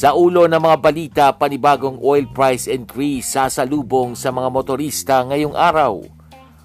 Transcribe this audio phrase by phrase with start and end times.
[0.00, 6.00] Sa ulo ng mga balita, panibagong oil price increase sasalubong sa mga motorista ngayong araw.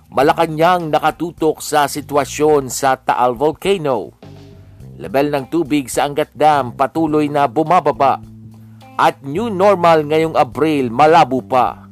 [0.08, 4.16] Malacanang nakatutok sa sitwasyon sa Taal Volcano.
[4.96, 8.24] Level ng tubig sa Angat Dam patuloy na bumababa.
[8.96, 11.92] At new normal ngayong Abril malabo pa.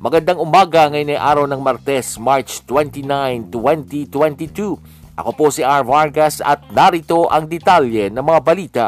[0.00, 5.20] Magandang umaga ngayon ay araw ng Martes, March 29, 2022.
[5.20, 5.84] Ako po si R.
[5.84, 8.86] Vargas at narito ang detalye ng mga balita.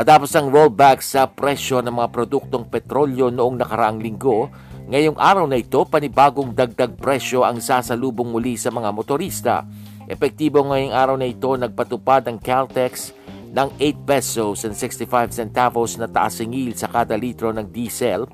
[0.00, 4.48] Matapos ang rollback sa presyo ng mga produktong petrolyo noong nakaraang linggo,
[4.88, 9.68] ngayong araw na ito panibagong dagdag presyo ang sasalubong muli sa mga motorista.
[10.08, 13.12] Epektibo ngayong araw na ito nagpatupad ang Caltex
[13.52, 18.24] ng 8 pesos and 65 centavos na taas singil sa kada litro ng diesel,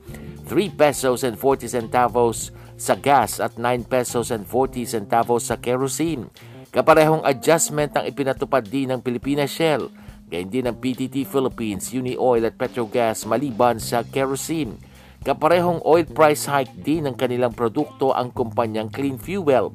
[0.47, 6.31] 3 pesos and 40 centavos sa gas at 9 pesos and 40 centavos sa kerosene.
[6.71, 12.59] Kaparehong adjustment ang ipinatupad din ng Pilipinas Shell Gayun din ang PTT Philippines, Uni-Oil at
[12.59, 14.75] Petrogas maliban sa kerosene.
[15.23, 19.71] Kaparehong oil price hike din ng kanilang produkto ang kumpanyang Clean Fuel.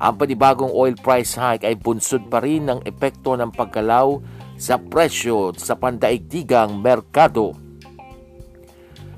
[0.00, 4.16] Ang panibagong oil price hike ay bunsod pa rin ng epekto ng pagkalaw
[4.56, 7.52] sa presyo sa pandaigdigang merkado.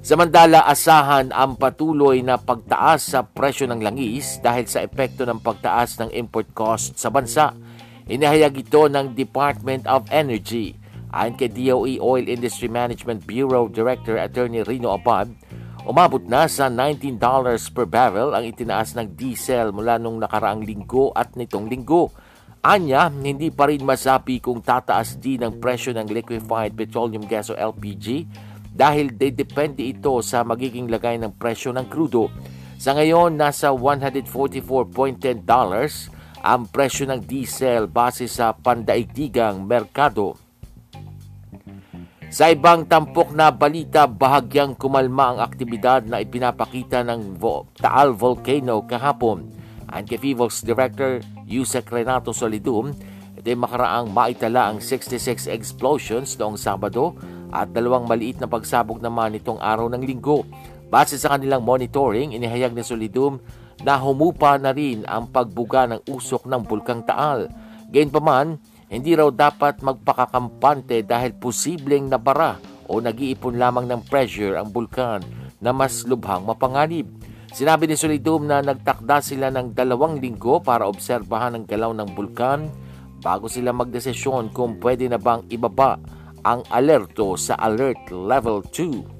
[0.03, 6.03] Samantala, asahan ang patuloy na pagtaas sa presyo ng langis dahil sa epekto ng pagtaas
[6.03, 7.55] ng import cost sa bansa.
[8.11, 10.75] Inahayag ito ng Department of Energy.
[11.15, 15.31] Ayon kay DOE Oil Industry Management Bureau Director Attorney Rino Abad,
[15.87, 17.23] umabot na sa $19
[17.71, 22.11] per barrel ang itinaas ng diesel mula nung nakaraang linggo at nitong linggo.
[22.67, 27.55] Anya, hindi pa rin masabi kung tataas din ang presyo ng liquefied petroleum gas o
[27.55, 28.27] LPG
[28.75, 32.35] dahil depende ito sa magiging lagay ng presyo ng krudo.
[32.83, 36.12] Sa ngayon, nasa $144.10
[36.43, 40.35] ang presyo ng diesel base sa pandaigdigang merkado.
[42.33, 47.39] Sa ibang tampok na balita, bahagyang kumalma ang aktibidad na ipinapakita ng
[47.79, 49.53] Taal Volcano kahapon.
[49.93, 52.97] Ang kay FIVOX Director Yusek Renato Solidum,
[53.37, 57.13] ito ay makaraang maitala ang 66 explosions noong Sabado
[57.53, 60.49] at dalawang maliit na pagsabog naman itong araw ng linggo.
[60.89, 63.45] Base sa kanilang monitoring, inihayag ni Solidum
[63.83, 67.51] na humupa na rin ang pagbuga ng usok ng Bulkang Taal.
[67.91, 68.57] Gayunpaman,
[68.93, 75.25] hindi raw dapat magpakakampante dahil posibleng nabara o nag-iipon lamang ng pressure ang bulkan
[75.65, 77.09] na mas lubhang mapanganib.
[77.53, 82.69] Sinabi ni Solidum na nagtakda sila ng dalawang linggo para obserbahan ang galaw ng bulkan
[83.21, 86.01] bago sila magdesisyon kung pwede na bang ibaba
[86.43, 89.12] ang alerto sa Alert Level 2.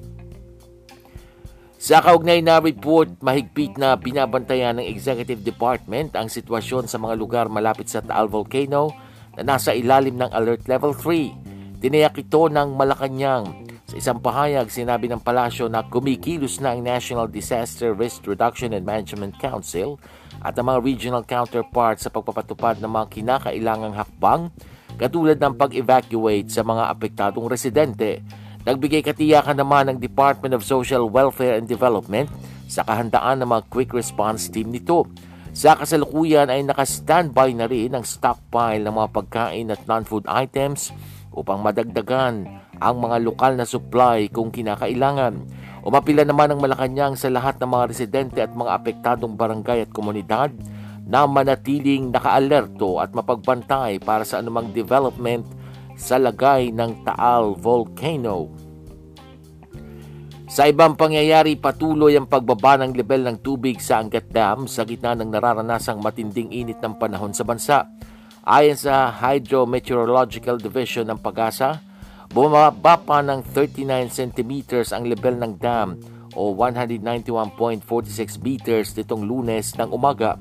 [1.83, 7.51] Sa kaugnay na report, mahigpit na binabantayan ng Executive Department ang sitwasyon sa mga lugar
[7.51, 8.95] malapit sa Taal Volcano
[9.35, 11.83] na nasa ilalim ng Alert Level 3.
[11.83, 13.67] Tinayak ito ng Malacanang.
[13.91, 18.87] Sa isang pahayag, sinabi ng palasyo na kumikilos na ang National Disaster Risk Reduction and
[18.87, 19.99] Management Council
[20.39, 24.55] at ang mga regional counterparts sa pagpapatupad ng mga kinakailangang hakbang
[24.95, 28.23] katulad ng pag-evacuate sa mga apektadong residente
[28.63, 32.31] Nagbigay katiyakan naman ng Department of Social Welfare and Development
[32.71, 35.03] sa kahandaan ng mga quick response team nito.
[35.51, 40.95] Sa kasalukuyan ay naka-standby na rin ang stockpile ng mga pagkain at non-food items
[41.35, 42.47] upang madagdagan
[42.79, 45.43] ang mga lokal na supply kung kinakailangan.
[45.83, 50.55] Umapila naman ang Malacanang sa lahat ng mga residente at mga apektadong barangay at komunidad
[51.03, 55.43] na manatiling nakaalerto at mapagbantay para sa anumang development
[55.97, 58.49] sa lagay ng Taal Volcano.
[60.53, 65.17] Sa ibang pangyayari, patuloy ang pagbaba ng level ng tubig sa Angat Dam sa gitna
[65.17, 67.89] ng nararanasang matinding init ng panahon sa bansa.
[68.45, 71.81] Ayon sa Hydrometeorological Division ng Pagasa,
[72.29, 74.53] bumaba pa ng 39 cm
[74.93, 75.97] ang level ng dam
[76.37, 80.37] o 191.46 meters nitong lunes ng umaga.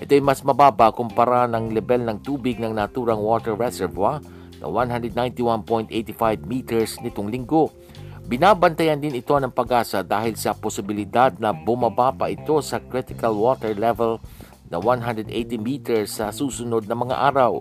[0.00, 4.24] Ito ay mas mababa kumpara ng level ng tubig ng naturang water reservoir
[4.60, 7.72] na 191.85 meters nitong linggo.
[8.30, 13.74] Binabantayan din ito ng pag-asa dahil sa posibilidad na bumaba pa ito sa critical water
[13.74, 14.22] level
[14.70, 15.26] na 180
[15.58, 17.58] meters sa susunod na mga araw.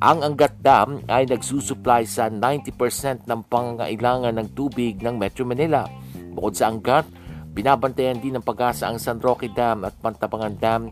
[0.00, 5.88] Ang Angat Dam ay nagsusupply sa 90% ng pangangailangan ng tubig ng Metro Manila.
[6.36, 7.08] Bukod sa Angat,
[7.52, 10.82] binabantayan din ng pag-asa ang San Roque Dam at Pantabangan Dam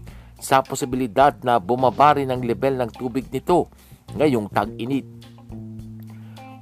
[0.41, 3.69] sa posibilidad na bumaba rin ang level ng tubig nito
[4.13, 5.05] ngayong tag-init.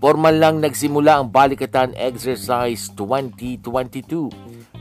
[0.06, 4.31] Formal lang nagsimula ang Balikatan Exercise 2022.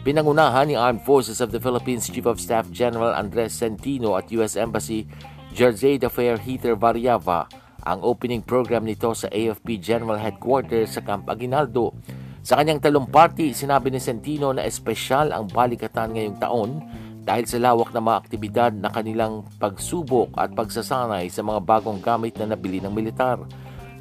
[0.05, 4.53] Pinangunahan ni Armed Forces of the Philippines Chief of Staff General Andres Centino at U.S.
[4.53, 5.09] Embassy
[5.49, 7.49] Jersey de Fair Heater Variava
[7.81, 11.97] ang opening program nito sa AFP General Headquarters sa Camp Aguinaldo.
[12.45, 16.85] Sa kanyang talumpati, sinabi ni Centino na espesyal ang balikatan ngayong taon
[17.25, 22.37] dahil sa lawak na mga aktibidad na kanilang pagsubok at pagsasanay sa mga bagong gamit
[22.37, 23.41] na nabili ng militar.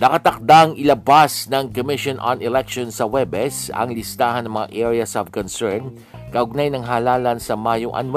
[0.01, 5.94] Nakatakdang ilabas ng Commission on Elections sa Webes ang listahan ng mga areas of concern
[6.33, 8.09] kaugnay ng halalan sa Mayo 9.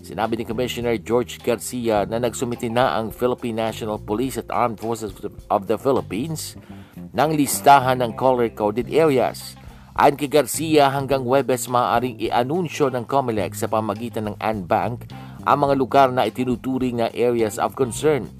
[0.00, 5.12] Sinabi ni Commissioner George Garcia na nagsumiti na ang Philippine National Police at Armed Forces
[5.52, 6.56] of the Philippines
[6.96, 9.52] ng listahan ng color-coded areas.
[9.92, 15.12] Ayon kay Garcia, hanggang Webes maaaring i-anunsyo ng COMELEC sa pamagitan ng ANBank
[15.44, 18.32] ang mga lugar na itinuturing na areas of concern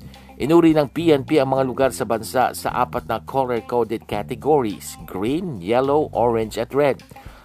[0.43, 6.11] Inuri ng PNP ang mga lugar sa bansa sa apat na color-coded categories, green, yellow,
[6.11, 6.99] orange at red.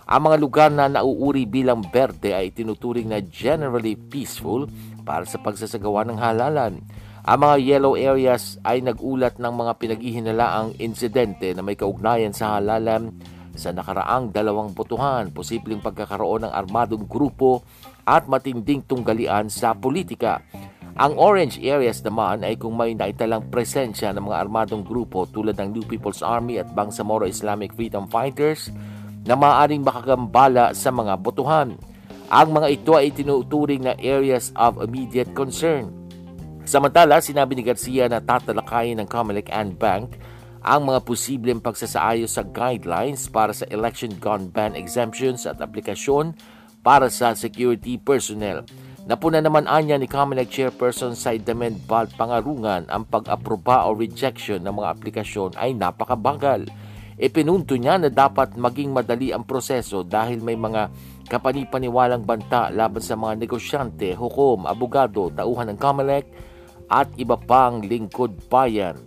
[0.10, 4.66] Ang mga lugar na nauuri bilang berde ay tinuturing na generally peaceful
[5.06, 6.82] para sa pagsasagawa ng halalan.
[7.22, 13.14] Ang mga yellow areas ay nagulat ng mga pinaghihinalaang insidente na may kaugnayan sa halalan
[13.54, 17.62] sa nakaraang dalawang botohan, posibleng pagkakaroon ng armadong grupo
[18.10, 20.42] at matinding tunggalian sa politika.
[20.98, 25.78] Ang orange areas naman ay kung may naitalang presensya ng mga armadong grupo tulad ng
[25.78, 28.74] New People's Army at Bangsamoro Islamic Freedom Fighters
[29.22, 31.78] na maaaring makagambala sa mga botohan.
[32.34, 35.94] Ang mga ito ay tinuturing na areas of immediate concern.
[36.66, 40.18] Samantala, sinabi ni Garcia na tatalakayin ng Comelec and Bank
[40.66, 46.34] ang mga posibleng pagsasaayos sa guidelines para sa election gun ban exemptions at aplikasyon
[46.82, 48.66] para sa security personnel.
[49.08, 54.92] Napuna naman anya ni Comelec Chairperson Saidamen Bal Pangarungan ang pag-aproba o rejection ng mga
[55.00, 56.68] aplikasyon ay napakabagal.
[57.16, 60.92] Ipinunto niya na dapat maging madali ang proseso dahil may mga
[61.24, 66.28] kapanipaniwalang banta laban sa mga negosyante, hukom, abogado, tauhan ng Comelec
[66.92, 69.00] at iba pang lingkod bayan.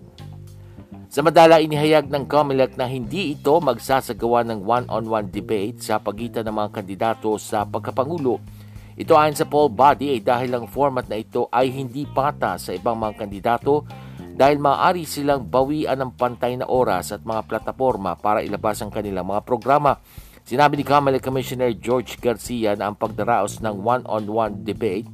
[1.13, 6.57] Sa madala inihayag ng COMELEC na hindi ito magsasagawa ng one-on-one debate sa pagitan ng
[6.57, 8.60] mga kandidato sa pagkapangulo
[9.01, 12.77] ito ayon sa poll body ay dahil ang format na ito ay hindi pata sa
[12.77, 13.89] ibang mga kandidato
[14.37, 19.25] dahil maaari silang bawian ng pantay na oras at mga plataforma para ilabas ang kanilang
[19.25, 19.97] mga programa.
[20.45, 25.09] Sinabi ni Kamala Commissioner George Garcia na ang pagdaraos ng one-on-one debate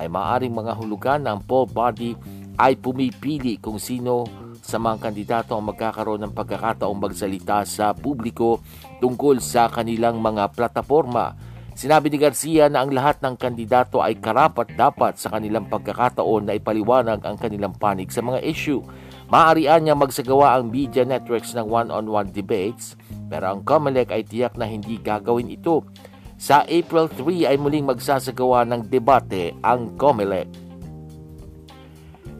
[0.00, 2.16] ay maaaring mga hulugan na ang poll body
[2.56, 4.24] ay pumipili kung sino
[4.64, 8.64] sa mga kandidato ang magkakaroon ng pagkakataong magsalita sa publiko
[9.04, 11.36] tungkol sa kanilang mga plataforma.
[11.76, 16.56] Sinabi ni Garcia na ang lahat ng kandidato ay karapat dapat sa kanilang pagkakataon na
[16.56, 18.80] ipaliwanag ang kanilang panig sa mga issue.
[19.28, 22.96] Maaarian niya magsagawa ang media networks ng one-on-one debates
[23.28, 25.84] pero ang COMELEC ay tiyak na hindi gagawin ito.
[26.40, 30.48] Sa April 3 ay muling magsasagawa ng debate ang COMELEC.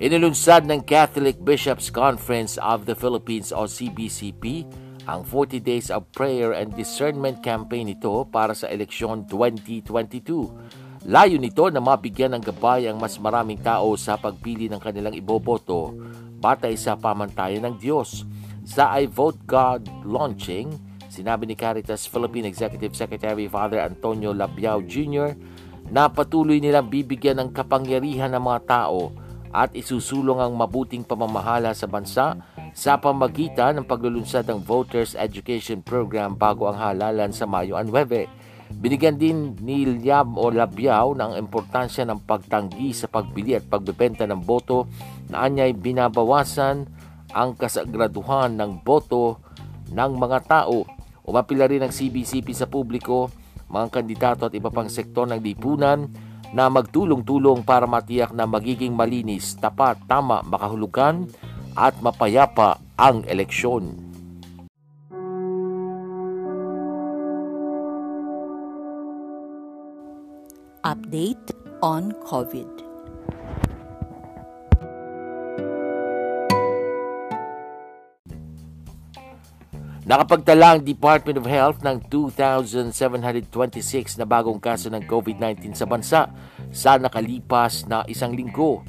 [0.00, 4.64] Inilunsad ng Catholic Bishops Conference of the Philippines o CBCP
[5.06, 11.06] ang 40 Days of Prayer and Discernment campaign nito para sa eleksyon 2022.
[11.06, 15.94] Layo nito na mabigyan ng gabay ang mas maraming tao sa pagpili ng kanilang iboboto
[16.42, 18.26] batay sa pamantayan ng Diyos.
[18.66, 20.74] Sa I Vote God launching,
[21.06, 25.38] sinabi ni Caritas Philippine Executive Secretary Father Antonio Labiao Jr.
[25.86, 29.14] na patuloy nilang bibigyan ng kapangyarihan ng mga tao
[29.54, 32.34] at isusulong ang mabuting pamamahala sa bansa
[32.76, 38.76] sa pamagitan ng paglulunsad ng Voters Education Program bago ang halalan sa Mayo 9.
[38.76, 44.44] Binigyan din ni Liam o Labiao ng importansya ng pagtanggi sa pagbili at pagbebenta ng
[44.44, 44.84] boto
[45.32, 46.84] na anyay binabawasan
[47.32, 49.40] ang kasagraduhan ng boto
[49.88, 50.84] ng mga tao.
[51.24, 53.32] Umapila rin ng CBCP sa publiko,
[53.72, 56.12] mga kandidato at iba pang sektor ng lipunan
[56.52, 61.24] na magtulong-tulong para matiyak na magiging malinis, tapat, tama, makahulugan
[61.76, 63.92] at mapayapa ang eleksyon.
[70.80, 71.52] Update
[71.84, 72.86] on COVID.
[80.06, 86.30] Nakapagtala ang Department of Health ng 2,726 na bagong kaso ng COVID-19 sa bansa
[86.70, 88.86] sa nakalipas na isang linggo.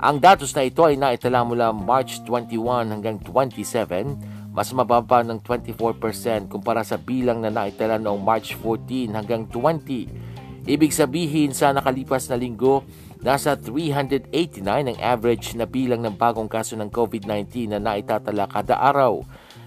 [0.00, 6.48] Ang datos na ito ay naitala mula March 21 hanggang 27, mas mababa ng 24%
[6.48, 10.64] kumpara sa bilang na naitala noong March 14 hanggang 20.
[10.64, 12.80] Ibig sabihin sa nakalipas na linggo,
[13.20, 19.20] nasa 389 ang average na bilang ng bagong kaso ng COVID-19 na naitatala kada araw.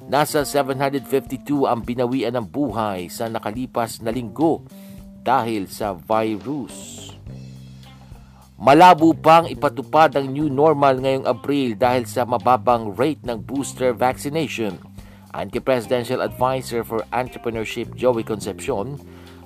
[0.09, 4.65] Nasa 752 ang binawian ng buhay sa nakalipas na linggo
[5.21, 7.12] dahil sa virus.
[8.63, 14.79] Malabo pang ipatupad ang new normal ngayong Abril dahil sa mababang rate ng booster vaccination.
[15.35, 18.95] Ayon kay Presidential Advisor for Entrepreneurship Joey Concepcion,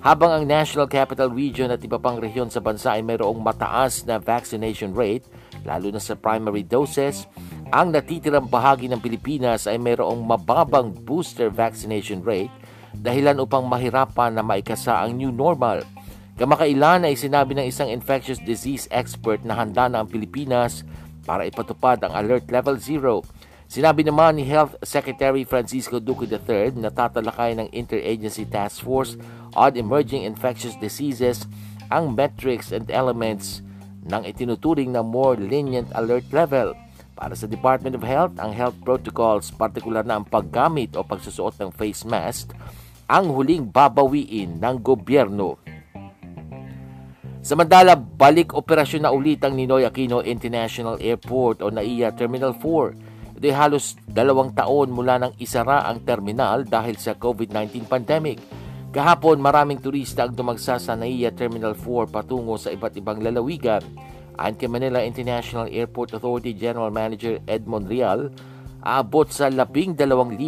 [0.06, 4.22] habang ang National Capital Region at iba pang rehiyon sa bansa ay mayroong mataas na
[4.22, 5.26] vaccination rate,
[5.66, 7.26] lalo na sa primary doses,
[7.74, 12.54] ang natitirang bahagi ng Pilipinas ay mayroong mababang booster vaccination rate
[12.94, 15.82] dahilan upang mahirapan na maikasa ang new normal.
[16.38, 20.86] Kamakailan ay sinabi ng isang infectious disease expert na handa na ang Pilipinas
[21.26, 23.26] para ipatupad ang Alert Level 0.
[23.66, 29.18] Sinabi naman ni Health Secretary Francisco Duque III na tatalakay ng Interagency Task Force
[29.58, 31.50] on Emerging Infectious Diseases
[31.90, 33.66] ang metrics and elements
[34.06, 36.78] ng itinuturing na more lenient alert level.
[37.18, 41.74] Para sa Department of Health, ang health protocols, partikular na ang paggamit o pagsusuot ng
[41.74, 42.54] face mask,
[43.10, 45.67] ang huling babawiin ng gobyerno.
[47.48, 53.40] Samantala, balik operasyon na ulit ang Ninoy Aquino International Airport o NAIA Terminal 4.
[53.40, 58.44] Ito'y halos dalawang taon mula nang isara ang terminal dahil sa COVID-19 pandemic.
[58.92, 63.80] Kahapon, maraming turista ang dumagsa sa NAIA Terminal 4 patungo sa iba't ibang lalawigan.
[64.36, 68.28] Kay Manila International Airport Authority General Manager Edmond Real,
[68.84, 69.96] aabot sa 12,000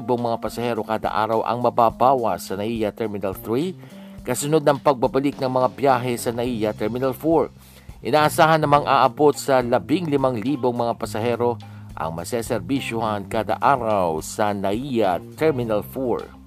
[0.03, 5.67] mga pasahero kada araw ang mababawas sa NAIA Terminal 3 kasunod ng pagbabalik ng mga
[5.75, 8.03] biyahe sa NAIA Terminal 4.
[8.05, 10.15] Inaasahan namang aabot sa 15,000
[10.55, 11.59] mga pasahero
[11.99, 16.39] ang maseserbisyuhan kada araw sa NAIA Terminal 4.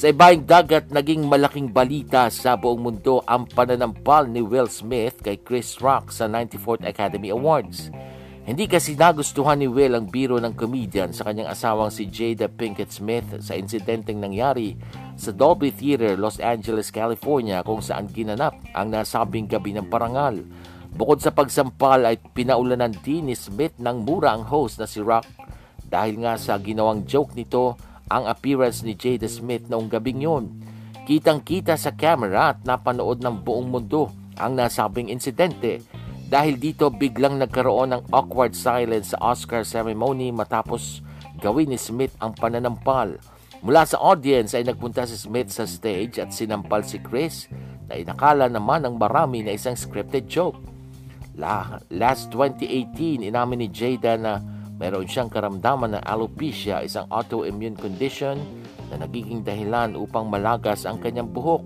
[0.00, 5.36] Sa ibaing dagat, naging malaking balita sa buong mundo ang pananampal ni Will Smith kay
[5.44, 7.92] Chris Rock sa 94th Academy Awards.
[8.48, 12.88] Hindi kasi nagustuhan ni Will ang biro ng comedian sa kanyang asawang si Jada Pinkett
[12.88, 14.72] Smith sa insidenteng nangyari
[15.20, 20.40] sa Dolby Theater, Los Angeles, California kung saan ginanap ang nasabing gabi ng parangal.
[20.96, 25.28] Bukod sa pagsampal ay pinaulanan din ni Smith ng mura ang host na si Rock
[25.84, 27.76] dahil nga sa ginawang joke nito
[28.08, 30.44] ang appearance ni Jada Smith noong gabing yon.
[31.04, 34.10] Kitang-kita sa camera at napanood ng buong mundo
[34.40, 35.84] ang nasabing insidente.
[36.30, 41.02] Dahil dito biglang nagkaroon ng awkward silence sa Oscar ceremony matapos
[41.42, 43.18] gawin ni Smith ang pananampal.
[43.60, 47.46] Mula sa audience ay nagpunta si Smith sa stage at sinampal si Chris
[47.86, 50.56] na inakala naman ng marami na isang scripted joke.
[51.36, 54.40] La, last 2018, inamin ni Jada na
[54.80, 58.40] Meron siyang karamdaman ng alopecia, isang autoimmune condition
[58.88, 61.60] na nagiging dahilan upang malagas ang kanyang buhok.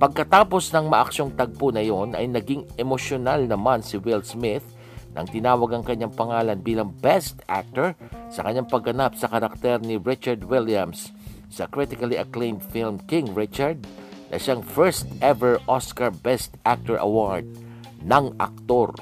[0.00, 4.64] Pagkatapos ng maaksyong tagpo na yon ay naging emosyonal naman si Will Smith
[5.12, 7.92] nang tinawag ang kanyang pangalan bilang Best Actor
[8.32, 11.12] sa kanyang pagganap sa karakter ni Richard Williams
[11.50, 13.84] sa critically acclaimed film King Richard
[14.30, 17.46] na siyang first ever Oscar Best Actor Award
[18.02, 18.94] ng aktor.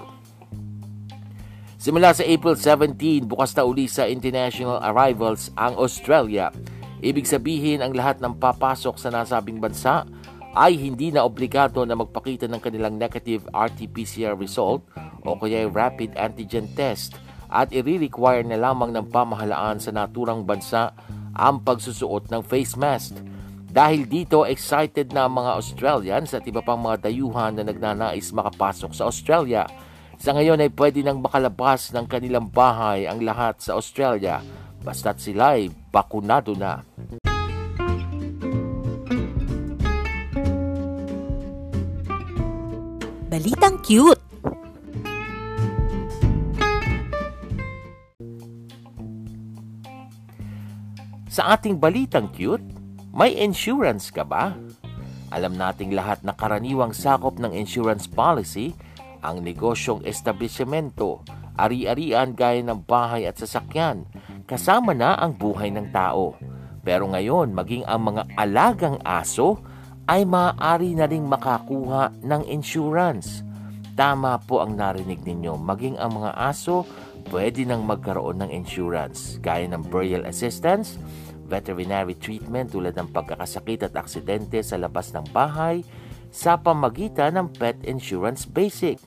[1.80, 6.48] Simula sa April 17, bukas na uli sa international arrivals ang Australia.
[7.04, 10.08] Ibig sabihin ang lahat ng papasok sa nasabing bansa
[10.56, 14.86] ay hindi na obligado na magpakita ng kanilang negative RT-PCR result
[15.28, 17.20] o kaya rapid antigen test
[17.52, 20.94] at i-require na lamang ng pamahalaan sa naturang bansa
[21.34, 23.18] ang pagsusuot ng face mask.
[23.68, 28.94] Dahil dito, excited na ang mga Australians at iba pang mga dayuhan na nagnanais makapasok
[28.94, 29.66] sa Australia–
[30.18, 34.38] sa ngayon ay pwede nang makalabas ng kanilang bahay ang lahat sa Australia
[34.84, 36.84] basta't sila ay bakunado na.
[43.32, 44.33] Balitang cute!
[51.34, 52.62] Sa ating balitang cute,
[53.10, 54.54] may insurance ka ba?
[55.34, 58.70] Alam nating lahat na karaniwang sakop ng insurance policy
[59.18, 61.26] ang negosyong establishmento,
[61.58, 64.06] ari-arian gaya ng bahay at sasakyan,
[64.46, 66.38] kasama na ang buhay ng tao.
[66.86, 69.58] Pero ngayon, maging ang mga alagang aso
[70.06, 73.42] ay maaari na ring makakuha ng insurance.
[73.98, 76.86] Tama po ang narinig ninyo, maging ang mga aso
[77.32, 81.00] pwede nang magkaroon ng insurance gaya ng burial assistance,
[81.44, 85.84] veterinary treatment tulad ng pagkakasakit at aksidente sa labas ng bahay
[86.34, 88.98] sa pamagitan ng Pet Insurance Basic.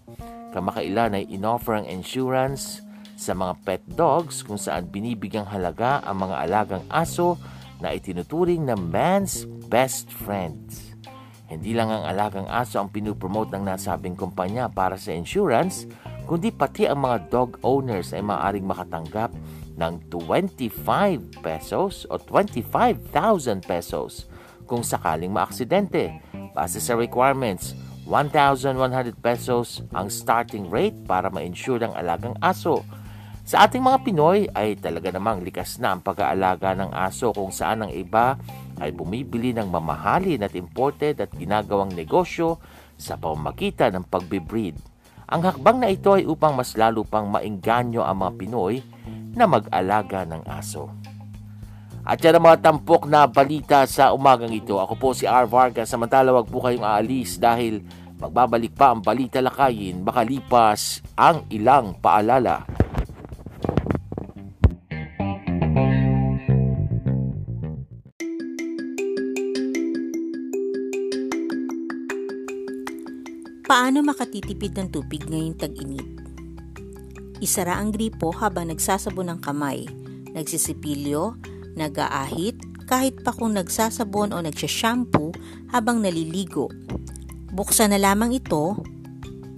[0.55, 2.79] Kamakailan ay inoffer ang insurance
[3.17, 7.35] sa mga pet dogs kung saan binibigyang halaga ang mga alagang aso
[7.81, 10.95] na itinuturing na man's best friends.
[11.47, 15.87] Hindi lang ang alagang aso ang pinupromote ng nasabing kumpanya para sa insurance,
[16.27, 19.31] kundi pati ang mga dog owners ay maaaring makatanggap
[19.77, 24.25] ng 25 pesos o 25,000 pesos
[24.65, 26.19] kung sakaling maaksidente.
[26.51, 27.77] Base sa requirements,
[28.09, 32.83] 1,100 pesos ang starting rate para ma-insure ang alagang aso.
[33.47, 37.87] Sa ating mga Pinoy ay talaga namang likas na ang pag-aalaga ng aso kung saan
[37.87, 38.35] ang iba
[38.75, 42.59] ay bumibili ng mamahalin at imported at ginagawang negosyo
[42.99, 44.75] sa pamamagitan ng pagbibreed.
[45.27, 48.83] Ang hakbang na ito ay upang mas lalo pang maingganyo ang mga Pinoy
[49.37, 50.89] na mag-alaga ng aso.
[52.07, 54.79] At yan ang mga tampok na balita sa umagang ito.
[54.79, 55.45] Ako po si R.
[55.45, 55.91] Vargas.
[55.91, 57.83] Samantala wag po kayong aalis dahil
[58.17, 62.63] magbabalik pa ang balita lakayin makalipas ang ilang paalala.
[73.67, 76.26] Paano makatitipid ng tubig ngayong tag-init?
[77.37, 79.85] Isara ang gripo habang nagsasabon ng kamay,
[80.33, 81.37] nagsisipilyo,
[81.77, 85.35] nag-aahit, kahit pa kung nagsasabon o nagsashampoo
[85.69, 86.71] habang naliligo.
[87.51, 88.79] Buksan na lamang ito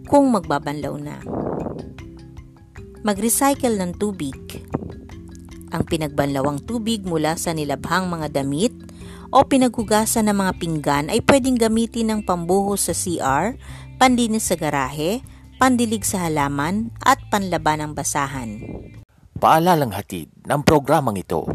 [0.10, 1.22] kung magbabanlaw na.
[3.06, 4.36] Mag-recycle ng tubig.
[5.70, 8.74] Ang pinagbanlawang tubig mula sa nilabhang mga damit
[9.30, 13.54] o pinaghugasan ng mga pinggan ay pwedeng gamitin ng pambuhos sa CR
[14.02, 15.22] panlinis sa garahe,
[15.60, 18.64] pandilig sa halaman, at panlaban ng basahan.
[19.44, 21.52] Paalalang hatid ng programang ito.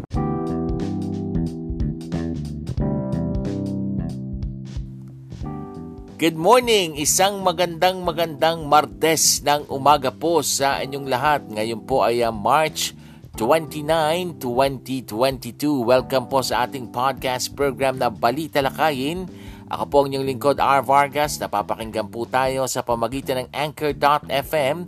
[6.15, 6.95] Good morning!
[6.95, 11.41] Isang magandang magandang Martes ng umaga po sa inyong lahat.
[11.49, 12.95] Ngayon po ay uh, March
[13.35, 15.83] 29, 2022.
[15.83, 20.85] Welcome po sa ating podcast program na Balita Lakayin ako po ang inyong lingkod R.
[20.85, 21.41] Vargas.
[21.41, 24.85] Napapakinggan po tayo sa pamagitan ng Anchor.fm.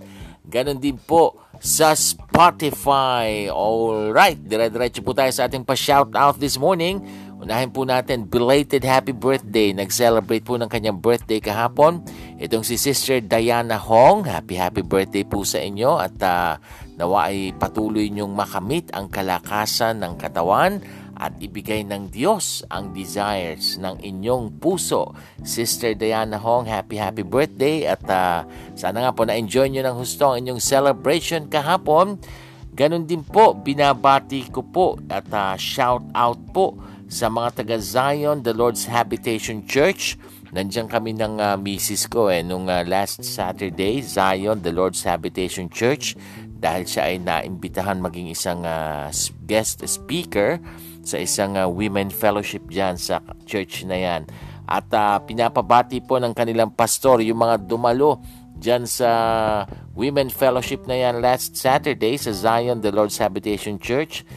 [0.47, 3.49] Ganon din po sa Spotify.
[3.49, 7.01] Alright, dire-diretso po tayo sa ating pa-shoutout this morning.
[7.37, 9.69] Unahin po natin, belated happy birthday.
[9.73, 12.01] Nag-celebrate po ng kanyang birthday kahapon.
[12.41, 14.25] Itong si Sister Diana Hong.
[14.25, 16.57] Happy happy birthday po sa inyo at uh,
[16.97, 20.81] nawa ay patuloy niyong makamit ang kalakasan ng katawan
[21.17, 25.17] at ibigay ng Diyos ang desires ng inyong puso.
[25.41, 28.45] Sister Diana Hong, happy happy birthday at uh,
[28.77, 32.21] sana nga po na-enjoy nyo ng husto ang inyong celebration kahapon.
[32.77, 36.77] Ganon din po, binabati ko po at uh, shout out po
[37.09, 40.13] sa mga taga Zion, the Lord's Habitation Church.
[40.53, 45.67] Nandiyan kami ng uh, misis ko eh, nung uh, last Saturday, Zion, the Lord's Habitation
[45.67, 46.15] Church,
[46.57, 49.09] dahil siya ay naimbitahan maging isang uh,
[49.45, 50.61] guest speaker
[51.07, 54.21] sa isang uh, women fellowship dyan sa church na yan.
[54.67, 58.19] At uh, pinapabati po ng kanilang pastor yung mga dumalo
[58.59, 59.09] dyan sa
[59.95, 64.27] women fellowship na yan last Saturday sa Zion, the Lord's Habitation Church.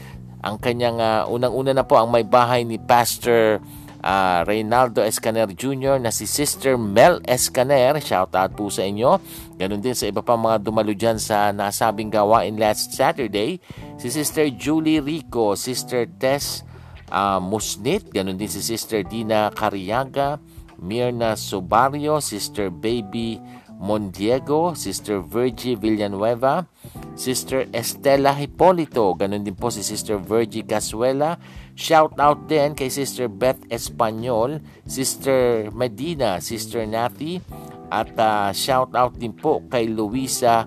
[0.46, 3.58] Ang kanyang uh, unang-una na po ang may bahay ni Pastor
[4.00, 6.00] uh, Reynaldo Escaner Jr.
[6.00, 8.00] na si Sister Mel Escaner.
[8.00, 9.20] Shout out po sa inyo.
[9.60, 13.60] Ganon din sa iba pang mga dumalo dyan sa nasabing gawain last Saturday
[14.00, 16.64] si Sister Julie Rico, Sister Tess
[17.12, 20.40] uh, Musnit, ganun din si Sister Dina Cariaga,
[20.80, 23.36] Mirna Subario, Sister Baby
[23.76, 26.64] Mondiego, Sister Virgie Villanueva,
[27.12, 31.36] Sister Estela Hipolito, ganun din po si Sister Virgie Casuela.
[31.76, 37.44] Shout out din kay Sister Beth Espanyol, Sister Medina, Sister Nathy,
[37.92, 40.64] at uh, shout out din po kay Luisa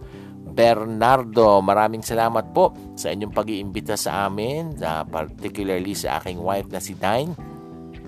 [0.53, 1.59] Bernardo.
[1.65, 6.93] Maraming salamat po sa inyong pag-iimbita sa amin, uh, particularly sa aking wife na si
[6.93, 7.33] Dine.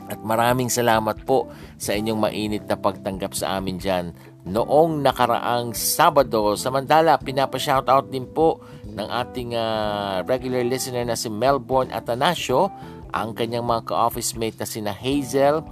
[0.06, 1.50] At maraming salamat po
[1.82, 4.14] sa inyong mainit na pagtanggap sa amin dyan
[4.46, 6.54] noong nakaraang Sabado.
[6.54, 12.70] Samantala, pinapa-shoutout din po ng ating uh, regular listener na si Melbourne Atanasio,
[13.12, 15.66] ang kanyang mga ka-office mate na sina Hazel,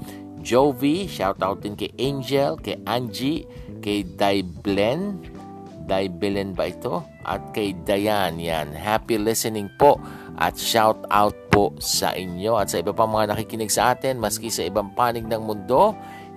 [0.44, 3.48] Jovi, shout out din kay Angel, kay Angie,
[3.80, 5.24] kay Daiblen,
[5.84, 7.04] Daibelen ba ito?
[7.28, 8.72] At kay Dayan, yan.
[8.72, 10.00] Happy listening po
[10.40, 14.50] at shout out po sa inyo at sa iba pang mga nakikinig sa atin maski
[14.50, 15.94] sa ibang panig ng mundo.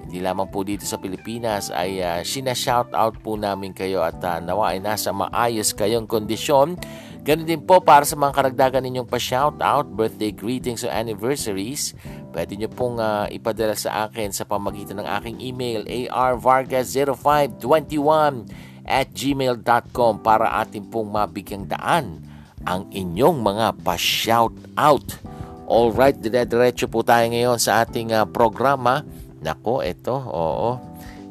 [0.07, 4.39] Hindi lamang po dito sa Pilipinas ay uh, sina-shout out po namin kayo at uh,
[4.39, 6.79] nawa ay nasa maayos kayong kondisyon.
[7.27, 11.91] Ganun din po para sa mga karagdagan ninyong pa-shout out, birthday greetings o anniversaries.
[12.31, 18.47] Pwede nyo pong uh, ipadala sa akin sa pamagitan ng aking email arvargas0521
[18.87, 22.23] at gmail.com para atin pong mabigyang daan
[22.63, 25.19] ang inyong mga pa-shout out.
[25.67, 29.03] Alright, dire-diretso po tayo ngayon sa ating uh, programa.
[29.43, 30.79] Nako, ito, oo.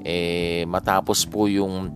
[0.04, 1.88] Eh, matapos po yung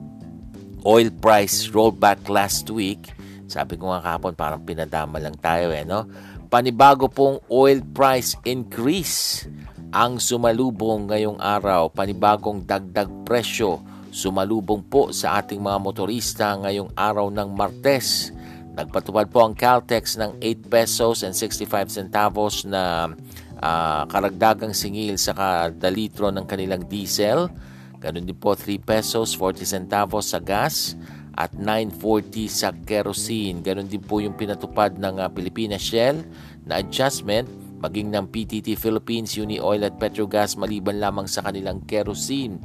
[0.87, 3.11] oil price rollback last week,
[3.51, 6.07] sabi ko nga kahapon parang pinadama lang tayo eh, no?
[6.49, 9.45] Panibago pong oil price increase
[9.93, 11.93] ang sumalubong ngayong araw.
[11.93, 18.33] Panibagong dagdag presyo sumalubong po sa ating mga motorista ngayong araw ng Martes.
[18.73, 23.11] Nagpatupad po ang Caltex ng 8 pesos and 65 centavos na
[23.59, 27.51] uh, karagdagang singil sa kada litro ng kanilang diesel.
[27.99, 30.95] Ganon din po 3 pesos 40 centavos sa gas
[31.35, 33.59] at 9.40 sa kerosene.
[33.63, 36.23] Ganon din po yung pinatupad ng uh, Pilipinas Shell
[36.63, 37.47] na adjustment
[37.79, 42.59] maging ng PTT Philippines, Uni Oil at Petrogas maliban lamang sa kanilang kerosene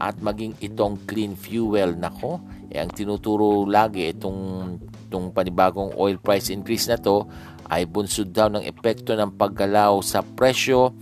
[0.00, 1.92] at maging itong clean fuel.
[1.94, 2.40] Nako,
[2.72, 4.74] eh, ang tinuturo lagi itong,
[5.06, 7.28] itong panibagong oil price increase na to
[7.70, 10.96] ay bunsod daw ng epekto ng paggalaw sa presyo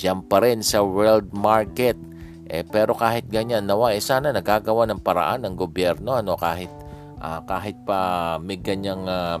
[0.00, 1.96] diyan pa rin sa world market.
[2.50, 6.72] Eh, pero kahit ganyan, nawa, eh, sana nagagawa ng paraan ng gobyerno ano, kahit,
[7.22, 9.38] uh, kahit pa may ganyang uh,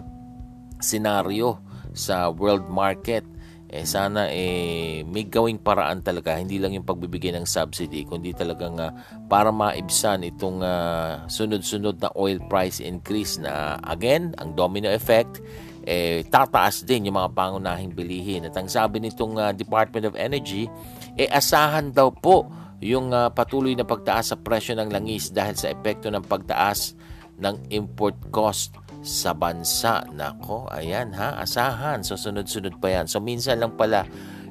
[0.78, 1.58] senaryo
[1.90, 3.26] sa world market
[3.70, 6.34] eh sana eh may gawing paraan talaga.
[6.34, 8.90] Hindi lang yung pagbibigay ng subsidy kundi talagang uh,
[9.30, 15.38] para maibsan itong uh, sunod-sunod na oil price increase na again ang domino effect
[15.86, 18.50] eh tataas din yung mga pangunahing bilihin.
[18.50, 20.66] At ang sabi nitong uh, Department of Energy
[21.14, 22.50] eh asahan daw po
[22.82, 26.98] yung uh, patuloy na pagtaas sa presyo ng langis dahil sa epekto ng pagtaas
[27.38, 30.04] ng import cost sa bansa.
[30.12, 32.04] Nako, ayan ha, asahan.
[32.04, 33.06] So sunod-sunod pa yan.
[33.08, 34.04] So minsan lang pala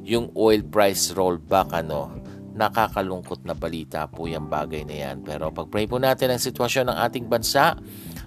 [0.06, 2.10] yung oil price rollback ano,
[2.58, 5.22] nakakalungkot na balita po yung bagay na yan.
[5.22, 7.78] Pero pag-pray po natin ang sitwasyon ng ating bansa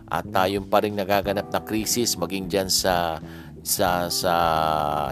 [0.08, 3.18] at tayong pa rin nagaganap na krisis maging dyan sa
[3.62, 4.35] sa sa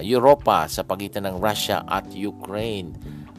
[0.02, 2.92] Europa sa pagitan ng Russia at Ukraine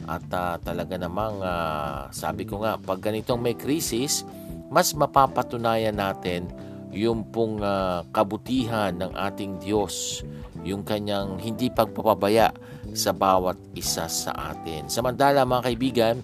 [0.08, 4.26] at uh, talaga namang uh, sabi ko nga pag ganitong may krisis
[4.72, 6.48] mas mapapatunayan natin
[6.92, 10.20] yung pong uh, kabutihan ng ating Diyos,
[10.60, 12.52] yung kanyang hindi pagpapabaya
[12.92, 14.92] sa bawat isa sa atin.
[14.92, 16.16] Samantala mga kaibigan,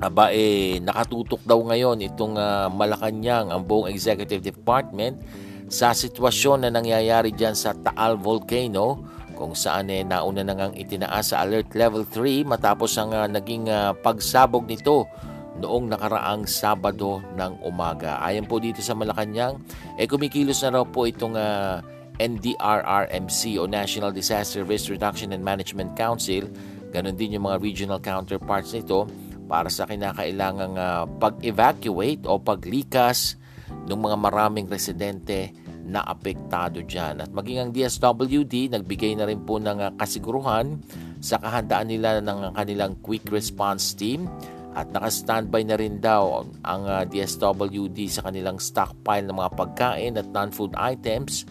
[0.00, 5.20] aba eh nakatutok daw ngayon itong uh, Malacanang ang buong executive department
[5.70, 9.00] sa sitwasyon na nangyayari diyan sa Taal Volcano
[9.34, 13.66] kung saan eh nauna na ngang itinaas sa alert level 3 matapos ang uh, naging
[13.66, 15.08] uh, pagsabog nito
[15.58, 18.18] noong nakaraang Sabado ng umaga.
[18.22, 19.62] Ayon po dito sa Malacanang,
[19.98, 21.76] eh kumikilos na raw po itong uh, ah,
[22.18, 26.46] NDRRMC o National Disaster Risk Reduction and Management Council.
[26.94, 29.10] Ganon din yung mga regional counterparts nito
[29.50, 33.34] para sa kinakailangang uh, pag-evacuate o paglikas
[33.90, 35.52] ng mga maraming residente
[35.84, 37.20] na apektado dyan.
[37.20, 40.80] At maging ang DSWD, nagbigay na rin po ng uh, kasiguruhan
[41.20, 44.28] sa kahandaan nila ng kanilang quick response team
[44.74, 50.18] at naka-standby na rin daw ang uh, ah, DSWD sa kanilang stockpile ng mga pagkain
[50.18, 51.46] at non-food items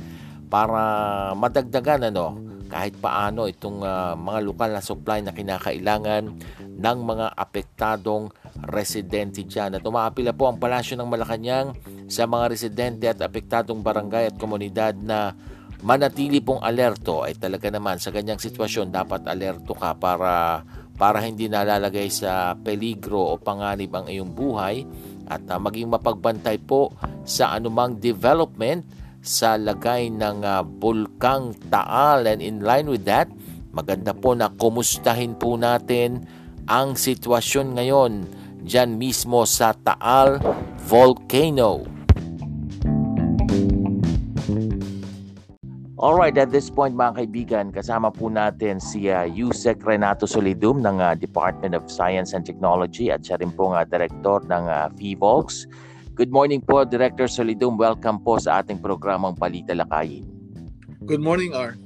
[0.51, 2.35] para madagdagan ano
[2.67, 6.23] kahit paano itong uh, mga lokal na supply na kinakailangan
[6.73, 8.33] ng mga apektadong
[8.65, 9.77] residente dyan.
[9.77, 11.77] At umaapila po ang palasyo ng Malacanang
[12.09, 15.37] sa mga residente at apektadong barangay at komunidad na
[15.85, 21.49] manatili pong alerto ay talaga naman sa ganyang sitwasyon dapat alerto ka para para hindi
[21.49, 24.85] nalalagay sa peligro o panganib ang iyong buhay
[25.29, 28.85] at uh, maging mapagbantay po sa anumang development
[29.23, 33.31] sa lagay ng uh, bulkang Taal and in line with that
[33.73, 36.23] maganda po na kumustahin po natin
[36.69, 38.13] ang sitwasyon ngayon
[38.63, 40.39] dyan mismo sa Taal
[40.87, 41.92] Volcano.
[46.03, 50.99] Alright, at this point mga kaibigan, kasama po natin si uh, Yusek Renato Solidum ng
[50.99, 55.63] uh, Department of Science and Technology at siya rin po nga director ng uh, FIVOLX.
[56.19, 57.79] Good morning po, Director Solidum.
[57.79, 60.27] Welcome po sa ating programang Balita Lakayin.
[61.07, 61.79] Good morning, R.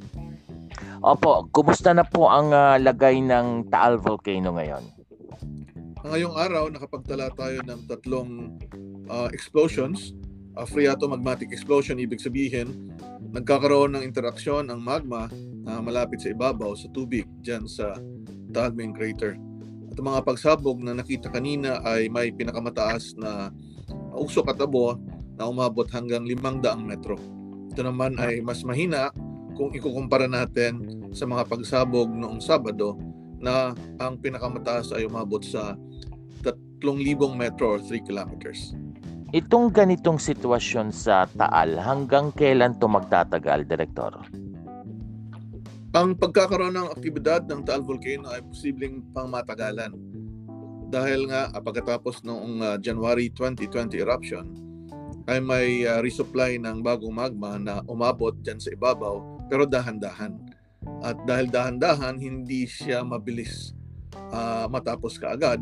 [1.05, 4.81] Opo, kumusta na po ang uh, lagay ng Taal Volcano ngayon?
[6.01, 8.57] Ngayong araw, nakapagtala tayo ng tatlong
[9.13, 10.17] uh, explosions.
[10.57, 12.89] Uh, phreatomagmatic explosion, ibig sabihin,
[13.37, 15.29] nagkakaroon ng interaksyon ang magma
[15.61, 17.93] na malapit sa ibabaw sa tubig dyan sa
[18.49, 19.37] Taal Main Crater.
[19.93, 23.53] At ang mga pagsabog na nakita kanina ay may pinakamataas na
[24.17, 24.97] usok at abo
[25.37, 27.13] na umabot hanggang 500 metro.
[27.69, 29.13] Ito naman ay mas mahina
[29.53, 30.81] kung ikukumpara natin
[31.13, 32.97] sa mga pagsabog noong Sabado
[33.37, 35.77] na ang pinakamataas ay umabot sa
[36.41, 38.73] 3,000 metro or 3 kilometers.
[39.35, 44.23] Itong ganitong sitwasyon sa Taal, hanggang kailan to magtatagal, Direktor?
[45.91, 49.91] Ang pagkakaroon ng aktibidad ng Taal Volcano ay posibleng pangmatagalan.
[50.87, 54.47] Dahil nga ah, pagkatapos noong uh, January 2020 eruption,
[55.27, 60.39] ay may uh, resupply ng bagong magma na umabot dyan sa ibabaw pero dahan-dahan.
[61.03, 63.75] At dahil dahan-dahan, hindi siya mabilis
[64.31, 65.59] uh, matapos kaagad.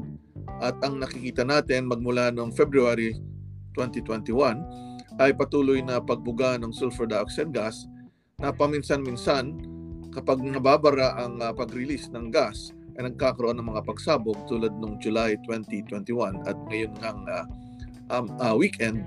[0.62, 3.17] At ang nakikita natin magmula noong February
[3.75, 7.88] 2021 ay patuloy na pagbuga ng sulfur dioxide gas
[8.39, 9.55] na paminsan-minsan
[10.11, 15.35] kapag nababara ang uh, pag-release ng gas ay nagkakaroon ng mga pagsabog tulad noong July
[15.43, 17.45] 2021 at ngayon ng uh,
[18.11, 19.03] um, uh, weekend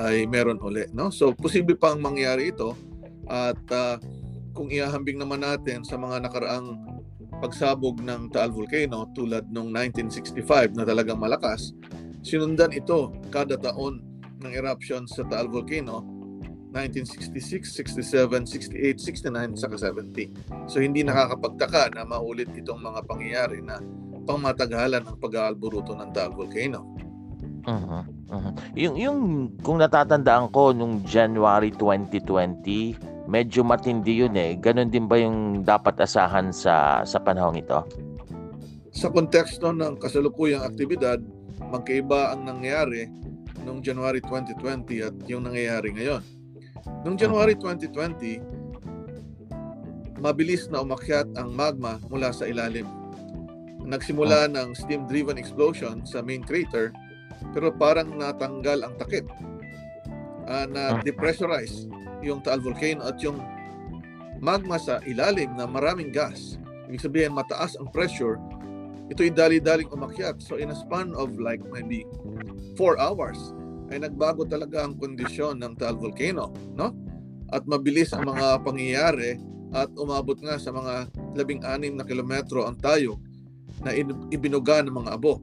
[0.00, 1.10] ay meron uli no?
[1.10, 2.78] So posible pang mangyari ito
[3.26, 3.98] at uh,
[4.54, 6.78] kung iahambing naman natin sa mga nakaraang
[7.42, 11.74] pagsabog ng Taal Volcano tulad noong 1965 na talagang malakas
[12.22, 14.11] sinundan ito kada taon
[14.42, 16.02] ng eruption sa Taal Volcano
[16.72, 20.32] 1966, 67, 68, 69, saka 70.
[20.66, 23.76] So hindi nakakapagtaka na maulit itong mga pangyayari na
[24.24, 26.96] pangmatagalan ang pag-aalburuto ng Taal Volcano.
[27.62, 28.02] Uh-huh.
[28.32, 28.52] Uh-huh.
[28.74, 29.18] Yung, yung
[29.60, 34.56] kung natatandaan ko nung January 2020, medyo matindi yun eh.
[34.58, 37.84] Ganon din ba yung dapat asahan sa sa panahong ito?
[38.92, 41.20] Sa konteksto ng kasalukuyang aktibidad,
[41.70, 43.12] magkaiba ang nangyari
[43.62, 46.22] noong January 2020 at yung nangyayari ngayon.
[47.06, 48.42] Noong January 2020,
[50.22, 52.86] mabilis na umakyat ang magma mula sa ilalim.
[53.82, 56.94] Nagsimula ng steam-driven explosion sa main crater
[57.50, 59.26] pero parang natanggal ang takip.
[60.42, 61.86] Uh, na depressurize
[62.22, 63.38] yung Taal Volcano at yung
[64.42, 66.58] magma sa ilalim na maraming gas.
[66.90, 68.42] Ibig sabihin mataas ang pressure,
[69.12, 70.40] ito'y dali-daling umakyat.
[70.40, 72.08] So in a span of like maybe
[72.80, 73.52] 4 hours,
[73.92, 76.96] ay nagbago talaga ang kondisyon ng Taal Volcano, no?
[77.52, 79.36] At mabilis ang mga pangyayari
[79.76, 83.20] at umabot nga sa mga 16 na kilometro ang tayo
[83.84, 83.92] na
[84.32, 85.40] ibinuga ng mga abo.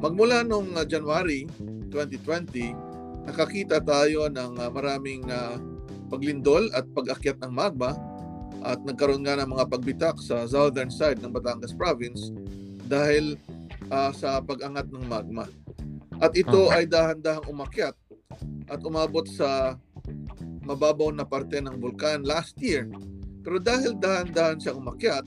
[0.00, 1.48] Magmula noong uh, January
[1.92, 5.56] 2020, nakakita tayo ng uh, maraming uh,
[6.08, 7.96] paglindol at pag-akyat ng magma
[8.64, 12.32] at nagkaroon nga ng mga pagbitak sa southern side ng Batangas province
[12.86, 13.36] dahil
[13.88, 15.46] uh, sa pag-angat ng magma.
[16.22, 17.96] At ito ay dahan-dahang umakyat
[18.70, 19.76] at umabot sa
[20.64, 22.88] mababaw na parte ng bulkan last year.
[23.44, 25.26] Pero dahil dahan-dahan siyang umakyat,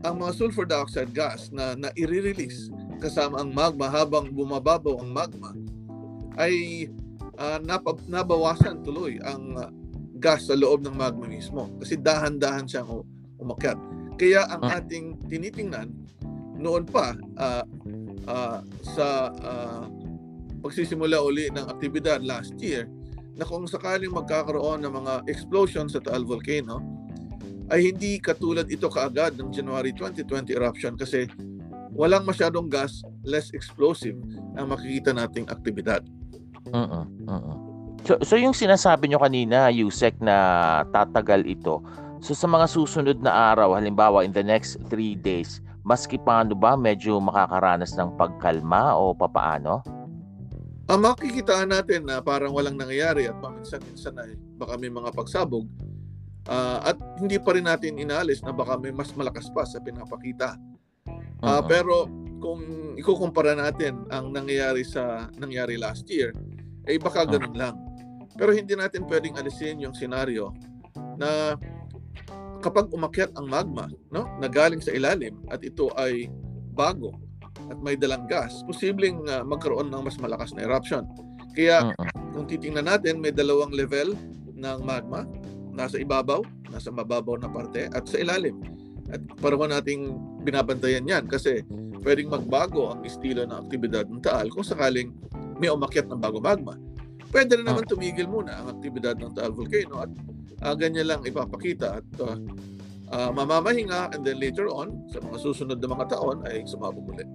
[0.00, 5.52] ang mga sulfur dioxide gas na nai-release kasama ang magma habang bumababaw ang magma
[6.40, 6.86] ay
[7.36, 9.68] uh, nap- nabawasan tuloy ang uh,
[10.20, 13.04] gas sa loob ng magma mismo kasi dahan-dahan siyang
[13.40, 13.76] umakyat.
[14.20, 14.76] Kaya ang ah.
[14.80, 15.92] ating tinitingnan
[16.60, 17.64] noon pa uh,
[18.28, 19.84] uh, sa uh,
[20.60, 22.84] pagsisimula uli ng aktibidad last year
[23.40, 26.84] na kung sakaling magkakaroon ng mga explosion sa Taal Volcano
[27.72, 31.24] ay hindi katulad ito kaagad ng January 2020 eruption kasi
[31.94, 34.18] walang masyadong gas, less explosive
[34.58, 36.02] ang makikita nating aktibidad.
[36.70, 37.56] Uh-uh, uh-uh.
[38.04, 40.36] So, so yung sinasabi nyo kanina, Yusek, na
[40.90, 41.84] tatagal ito,
[42.24, 46.76] so sa mga susunod na araw, halimbawa in the next three days, maski paano ba
[46.76, 49.80] medyo makakaranas ng pagkalma o papaano?
[50.90, 55.62] Ang makikitaan natin na parang walang nangyayari at paminsan-minsan ay baka may mga pagsabog
[56.50, 60.58] uh, at hindi pa rin natin inalis na baka may mas malakas pa sa pinapakita.
[61.06, 61.62] Uh, uh-huh.
[61.70, 62.10] Pero
[62.42, 62.60] kung
[62.98, 66.34] ikukumpara natin ang nangyayari sa nangyari last year,
[66.90, 67.62] ay eh baka ganun uh-huh.
[67.70, 67.76] lang.
[68.34, 70.50] Pero hindi natin pwedeng alisin yung senaryo
[71.14, 71.54] na
[72.60, 76.28] kapag umakyat ang magma, no, na galing sa ilalim at ito ay
[76.76, 77.16] bago
[77.68, 81.04] at may dalang gas, posibleng uh, magkaroon ng mas malakas na eruption.
[81.56, 81.92] Kaya
[82.30, 84.14] kung titingnan natin, may dalawang level
[84.54, 85.26] ng magma,
[85.74, 88.62] nasa ibabaw, nasa mababaw na parte, at sa ilalim.
[89.10, 90.14] At parawan nating
[90.46, 91.66] binabantayan yan kasi
[92.06, 95.10] pwedeng magbago ang estilo ng aktibidad ng Taal kung sakaling
[95.58, 96.78] may umakyat ng bago magma.
[97.30, 100.10] Pwede na naman tumigil muna ang aktibidad ng Taal Volcano at
[100.62, 102.36] uh, ganyan lang ipapakita at uh,
[103.10, 107.28] uh, mamamahinga and then later on sa mga susunod na mga taon ay sumabog ulit.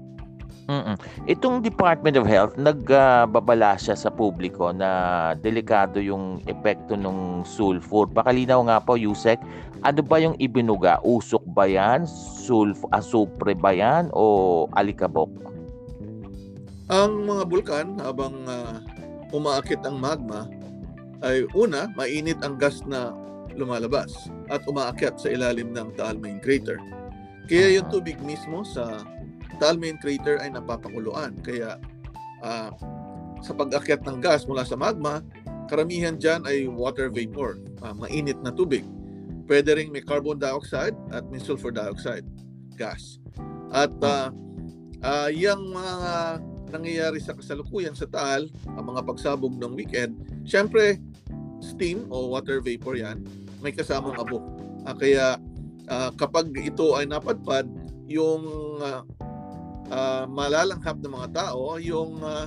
[0.66, 0.98] Mm.
[1.30, 8.10] Itong Department of Health nagbabala siya sa publiko na delikado yung epekto ng sulfur.
[8.10, 9.38] Pakalinaw nga po, Yusek,
[9.86, 10.98] ano ba yung ibinuga?
[11.06, 12.10] Usok ba yan?
[12.10, 14.10] Sulf asupre ba yan?
[14.18, 15.30] O alikabok?
[16.90, 18.82] Ang mga bulkan habang uh,
[19.30, 20.50] umaakit ang magma
[21.26, 23.12] ay una, mainit ang gas na
[23.58, 26.78] lumalabas at umaakyat sa ilalim ng Taal Main Crater.
[27.50, 29.02] Kaya yung tubig mismo sa
[29.58, 31.34] Taal Main Crater ay napapakuluan.
[31.42, 31.82] Kaya
[32.46, 32.70] uh,
[33.42, 35.26] sa pag-akyat ng gas mula sa magma,
[35.66, 38.86] karamihan dyan ay water vapor, uh, mainit na tubig.
[39.50, 42.26] Pwede ring may carbon dioxide at may sulfur dioxide
[42.78, 43.18] gas.
[43.74, 44.30] At uh,
[45.02, 46.04] uh, yung mga
[46.74, 50.98] nangyayari sa kasalukuyan sa Taal, ang mga pagsabog ng weekend, syempre
[51.66, 53.26] steam o water vapor yan,
[53.60, 54.38] may kasamang abo.
[54.86, 55.42] Uh, kaya
[55.90, 57.66] uh, kapag ito ay napadpad,
[58.06, 58.46] yung
[58.78, 59.02] uh,
[59.90, 62.46] uh, malalanghap ng mga tao yung uh,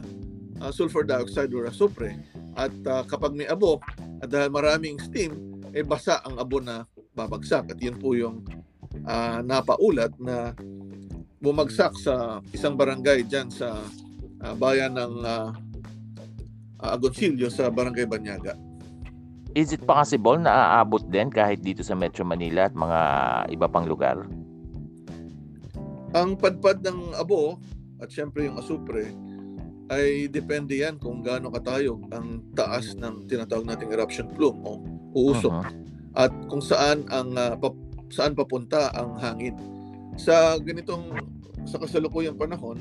[0.62, 2.14] uh, sulfur dioxide or asupre.
[2.59, 3.83] At uh, kapag may abo,
[4.22, 7.70] at dahil maraming steam, eh basa ang abo na babagsak.
[7.70, 8.42] At yun po yung
[9.07, 10.54] uh, napaulat na
[11.38, 13.78] bumagsak sa isang barangay dyan sa
[14.42, 15.50] uh, bayan ng uh,
[16.78, 18.54] Agoncillo sa Barangay Banyaga.
[19.59, 23.01] Is it possible na aabot din kahit dito sa Metro Manila at mga
[23.51, 24.23] iba pang lugar?
[26.14, 27.59] Ang padpad ng abo
[27.99, 29.11] at syempre yung asupre
[29.90, 34.79] ay depende yan kung gaano katayog ang taas ng tinatawag nating eruption plume o
[35.18, 35.75] uusok uh-huh.
[36.14, 37.75] at kung saan ang uh, pa,
[38.14, 39.59] saan papunta ang hangin.
[40.14, 41.18] Sa ganitong
[41.66, 42.79] sa kasalukuyang panahon,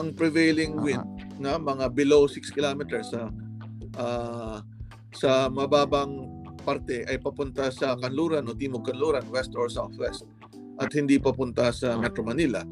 [0.00, 1.04] ang prevailing uh-huh.
[1.04, 1.04] wind
[1.36, 3.28] na mga below 6 kilometers sa
[4.00, 4.64] uh,
[5.14, 10.28] sa mababang parte ay papunta sa kanluran o timog kanluran, west or southwest
[10.80, 12.64] at hindi papunta sa Metro Manila.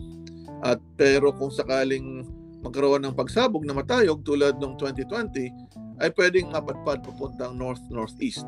[0.64, 2.24] At pero kung sakaling
[2.64, 8.42] magkaroon ng pagsabog na matayog tulad ng 2020 ay pwedeng mapatpad papuntang north northeast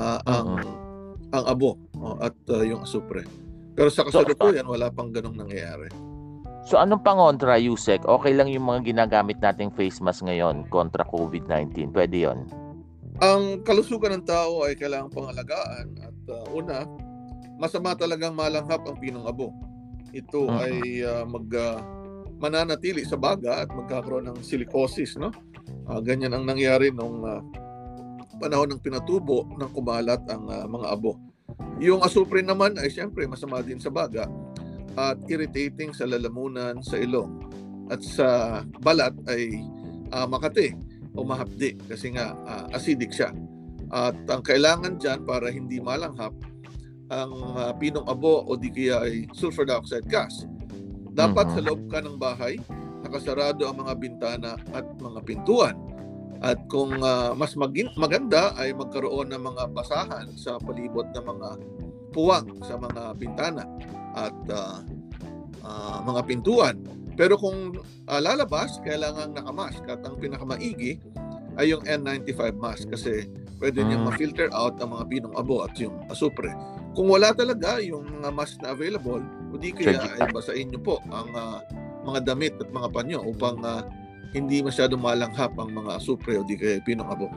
[0.00, 1.36] uh, ang uh-huh.
[1.36, 3.24] ang abo uh, at uh, yung asupre.
[3.76, 5.92] Pero sa kasalukuyan wala pang ganong nangyayari.
[6.62, 8.06] So anong pangontra, Yusek?
[8.06, 11.90] Okay lang yung mga ginagamit nating face mask ngayon kontra COVID-19.
[11.90, 12.46] Pwede yon.
[13.22, 16.82] Ang kalusugan ng tao ay kailangang pangalagaan at uh, una,
[17.54, 19.54] masama talagang malanghap ang pinong abo.
[20.10, 20.64] Ito uh-huh.
[20.66, 21.78] ay uh, mag uh,
[22.42, 25.30] mananatili sa baga at magkakaroon ng silicosis, no?
[25.86, 27.38] Uh, ganyan ang nangyari nung uh,
[28.42, 31.14] panahon ng pinatubo ng kumalat ang uh, mga abo.
[31.78, 34.26] Yung asupre naman ay siyempre masama din sa baga
[34.98, 37.38] at irritating sa lalamunan, sa ilong
[37.86, 38.28] at sa
[38.82, 39.62] balat ay
[40.10, 40.74] uh, makati
[41.12, 43.32] o mahapdi kasi nga uh, acidic siya.
[43.92, 46.32] At ang kailangan dyan para hindi malanghap
[47.12, 50.48] ang uh, pinong abo o di kaya ay sulfur dioxide gas.
[51.12, 51.60] Dapat mm-hmm.
[51.60, 52.56] sa loob ka ng bahay,
[53.04, 55.76] nakasarado ang mga bintana at mga pintuan.
[56.42, 61.48] At kung uh, mas magin- maganda ay magkaroon ng mga basahan sa palibot ng mga
[62.16, 63.68] puwang sa mga bintana
[64.16, 64.80] at uh,
[65.62, 66.76] uh, mga pintuan.
[67.22, 70.98] Pero kung uh, lalabas, kailangan nakamask at ang pinakamaigi
[71.54, 73.30] ay yung N95 mask kasi
[73.62, 74.10] pwede niyang mm.
[74.10, 76.50] ma-filter out ang mga pinong abo at yung asupre.
[76.98, 80.98] Kung wala talaga yung mga mask na available, o di kaya ay basahin niyo po
[81.14, 81.62] ang uh,
[82.02, 83.86] mga damit at mga panyo upang uh,
[84.34, 87.30] hindi masyadong malanghap ang mga supre o di kaya pinong abo.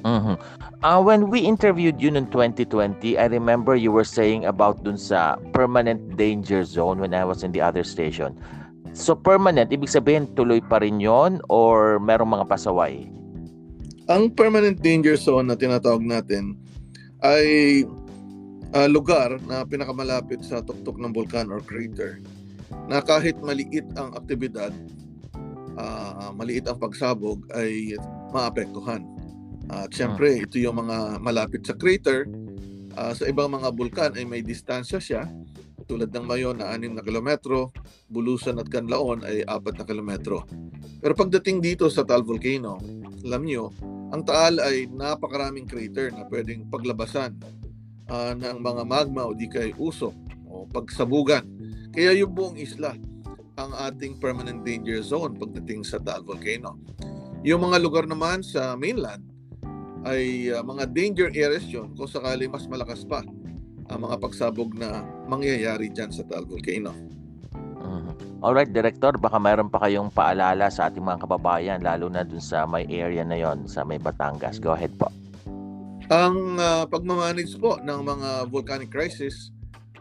[0.00, 0.40] Mm-hmm.
[0.80, 5.36] Uh, when we interviewed you in 2020, I remember you were saying about dun sa
[5.52, 8.40] permanent danger zone when I was in the other station.
[8.92, 13.06] So permanent, ibig sabihin tuloy pa rin yon or merong mga pasaway?
[14.10, 16.58] Ang permanent danger zone na tinatawag natin
[17.22, 17.86] ay
[18.74, 22.18] uh, lugar na pinakamalapit sa tuktok ng vulkan or crater
[22.90, 24.74] na kahit maliit ang aktibidad,
[25.78, 27.94] uh, maliit ang pagsabog ay
[28.34, 29.06] maapektuhan.
[29.70, 30.44] At uh, syempre, hmm.
[30.50, 32.26] ito yung mga malapit sa crater.
[32.90, 35.22] Uh, sa ibang mga bulkan ay may distansya siya.
[35.90, 37.74] Tulad ng Mayon na 6 na kilometro,
[38.06, 40.46] Bulusan at Canlaon ay 4 na kilometro.
[41.02, 42.78] Pero pagdating dito sa Taal Volcano,
[43.26, 43.74] alam nyo,
[44.14, 47.34] ang Taal ay napakaraming crater na pwedeng paglabasan
[48.06, 50.14] uh, ng mga magma o di kay usok
[50.46, 51.42] o pagsabugan.
[51.90, 52.94] Kaya yung buong isla
[53.58, 56.78] ang ating permanent danger zone pagdating sa Taal Volcano.
[57.42, 59.26] Yung mga lugar naman sa mainland
[60.06, 63.26] ay uh, mga danger areas yun kung sakali mas malakas pa
[63.90, 66.90] ang mga pagsabog na mangyayari dyan sa Taal Volcano.
[67.80, 68.42] Mm-hmm.
[68.42, 72.66] Alright, Director, baka mayroon pa kayong paalala sa ating mga kababayan lalo na dun sa
[72.66, 74.58] may area na yon sa may Batangas.
[74.58, 75.06] Go ahead po.
[76.10, 79.54] Ang uh, pagmamanage po ng mga volcanic crisis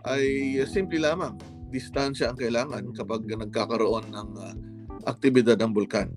[0.09, 1.37] ay simple lamang.
[1.69, 4.53] Distansya ang kailangan kapag nagkakaroon ng uh,
[5.05, 6.09] aktibidad ng bulkan.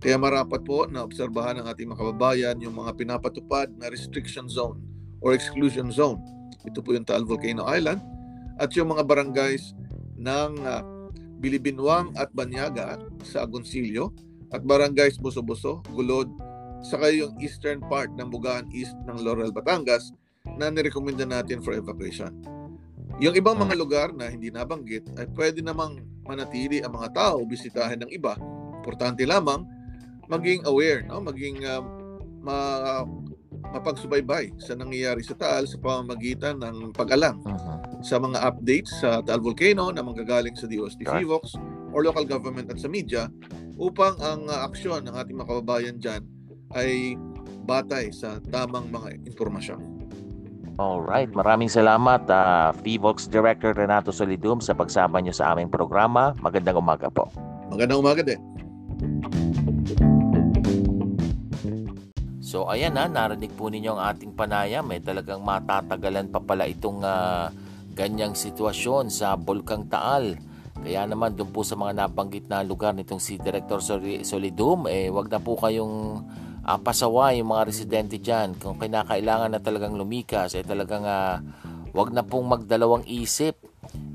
[0.00, 4.80] Kaya marapat po na obserbahan ng ating mga kababayan yung mga pinapatupad na restriction zone
[5.20, 6.20] or exclusion zone.
[6.64, 8.13] Ito po yung Taal Volcano Island
[8.58, 9.74] at yung mga barangays
[10.18, 10.82] ng uh,
[11.42, 12.96] Bilibinwang at Banyaga
[13.26, 14.14] sa Agoncillo
[14.54, 16.30] at barangays Buso-Buso, Gulod,
[16.86, 20.14] saka yung eastern part ng Bugaan East ng Laurel, Batangas
[20.60, 22.30] na nirekomenda natin for evacuation.
[23.22, 28.02] Yung ibang mga lugar na hindi nabanggit ay pwede namang manatili ang mga tao bisitahin
[28.02, 28.34] ng iba.
[28.82, 29.64] Importante lamang
[30.26, 31.22] maging aware, no?
[31.22, 31.82] maging uh,
[32.42, 32.56] ma,
[33.72, 37.78] mapagsubaybay sa nangyayari sa Taal sa pamamagitan ng pag-alam uh-huh.
[38.04, 41.24] sa mga updates sa Taal Volcano na manggagaling sa DOST right.
[41.24, 41.56] FIVOX
[41.94, 43.30] or local government at sa media
[43.80, 46.22] upang ang uh, aksyon ng ating mga kababayan dyan
[46.74, 47.14] ay
[47.64, 49.80] batay sa tamang mga impormasyon.
[50.74, 56.34] Alright, maraming salamat uh, FIVOX Director Renato Solidum sa pagsama niyo sa aming programa.
[56.42, 57.30] Magandang umaga po.
[57.70, 58.42] Magandang umaga din.
[62.54, 64.86] So ayan na, narinig po ninyo ang ating panayam.
[64.86, 67.50] May talagang matatagalan pa pala itong uh,
[67.98, 70.38] ganyang sitwasyon sa Bulkang Taal.
[70.78, 73.82] Kaya naman doon po sa mga nabanggit na lugar nitong si Director
[74.22, 76.22] Solidum, eh wag na po kayong
[76.62, 78.54] uh, pasaway yung mga residente dyan.
[78.54, 81.42] Kung kinakailangan na talagang lumikas, eh talagang uh,
[81.90, 83.58] wag na pong magdalawang isip.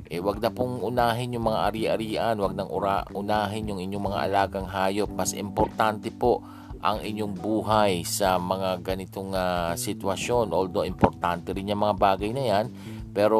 [0.07, 4.19] Eh wag na pong unahin yung mga ari-arian, wag nang ura, unahin yung inyong mga
[4.31, 5.11] alagang hayop.
[5.11, 6.39] Mas importante po
[6.79, 10.51] ang inyong buhay sa mga ganitong uh, sitwasyon.
[10.55, 12.65] Although importante rin yung mga bagay na yan,
[13.11, 13.39] pero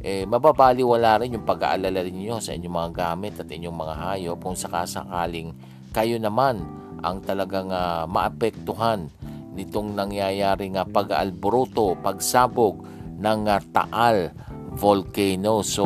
[0.00, 4.54] eh, mababaliwala rin yung pag-aalala ninyo sa inyong mga gamit at inyong mga hayop kung
[4.54, 5.52] sakasakaling
[5.90, 6.62] kayo naman
[7.02, 9.10] ang talagang uh, maapektuhan
[9.58, 12.86] nitong nangyayaring uh, pag-alboroto, pagsabog
[13.18, 14.30] ng uh, Taal
[14.78, 15.66] volcano.
[15.66, 15.84] So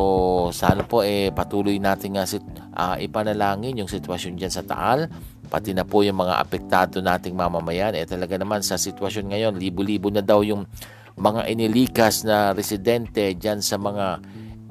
[0.53, 2.45] sana po eh patuloy natin nga sit,
[2.77, 5.09] uh, ipanalangin yung sitwasyon diyan sa Taal
[5.47, 7.95] pati na po yung mga apektado nating mamamayan.
[7.95, 10.67] Eh talaga naman sa sitwasyon ngayon, libo-libo na daw yung
[11.13, 14.21] mga inilikas na residente dyan sa mga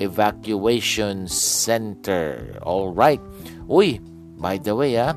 [0.03, 2.59] evacuation center.
[2.67, 3.23] All right.
[3.71, 4.03] Uy,
[4.41, 5.15] by the way ah,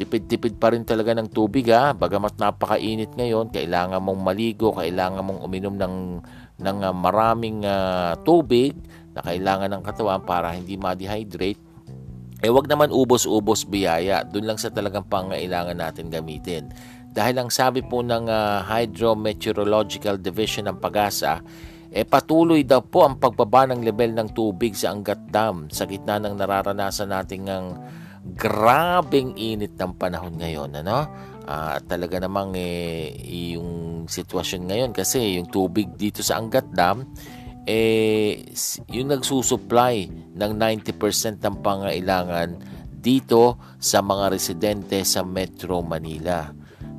[0.00, 1.92] tipid-tipid pa rin talaga ng tubig ah.
[1.92, 5.96] Bagamat napakainit ngayon, kailangan mong maligo, kailangan mong uminom ng
[6.62, 8.72] ng uh, maraming uh, tubig
[9.12, 11.71] na kailangan ng katawan para hindi ma-dehydrate
[12.42, 14.26] eh wag naman ubos-ubos biyaya.
[14.26, 16.74] Doon lang sa talagang pangailangan natin gamitin.
[17.12, 21.38] Dahil ang sabi po ng uh, Hydrometeorological Division ng Pagasa,
[21.92, 26.18] eh patuloy daw po ang pagbaba ng level ng tubig sa Angat Dam sa gitna
[26.18, 27.78] ng nararanasan nating ang
[28.32, 30.72] grabing init ng panahon ngayon.
[30.82, 31.04] Ano?
[31.44, 33.12] Uh, talaga namang eh,
[33.54, 37.06] yung sitwasyon ngayon kasi yung tubig dito sa Angat Dam
[37.62, 38.42] eh
[38.90, 39.96] yung nagsusupply
[40.34, 42.48] ng 90% ng pangailangan
[43.02, 46.46] dito sa mga residente sa Metro Manila.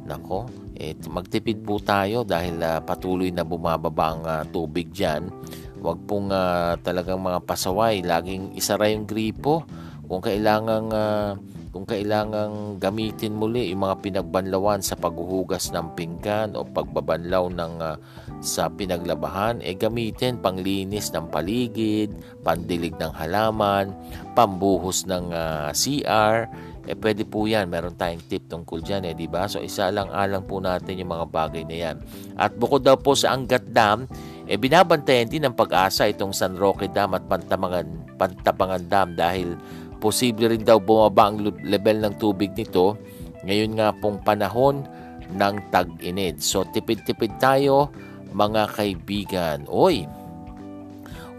[0.03, 5.31] Nako, eh, magtipid po tayo dahil uh, patuloy na bumababa ang uh, tubig dyan.
[5.79, 9.63] Huwag pong uh, talagang mga pasaway, laging isara yung gripo.
[10.03, 11.39] Kung kailangang uh,
[11.73, 17.97] kung kailangang gamitin muli yung mga pinagbanlawan sa paghuhugas ng pinggan o pagbabanlaw ng uh,
[18.45, 22.13] sa pinaglabahan, eh gamitin panglinis ng paligid,
[22.45, 23.89] pandilig ng halaman,
[24.37, 26.45] pambuhos ng uh, ah, CR,
[26.85, 27.65] eh pwede po yan.
[27.73, 29.49] Meron tayong tip tungkol dyan eh, di ba?
[29.49, 31.95] So isa lang alang po natin yung mga bagay na yan.
[32.37, 34.05] At bukod daw po sa Angat Dam,
[34.45, 39.57] eh binabantayan din ng pag-asa itong San Roque Dam at Pantabangan, Pantabangan Dam dahil
[40.03, 42.99] Posible rin daw bumaba ang level ng tubig nito
[43.47, 44.83] ngayon nga pong panahon
[45.31, 46.43] ng tag-init.
[46.43, 47.87] So tipid-tipid tayo
[48.35, 49.63] mga kaibigan.
[49.71, 50.03] Oy,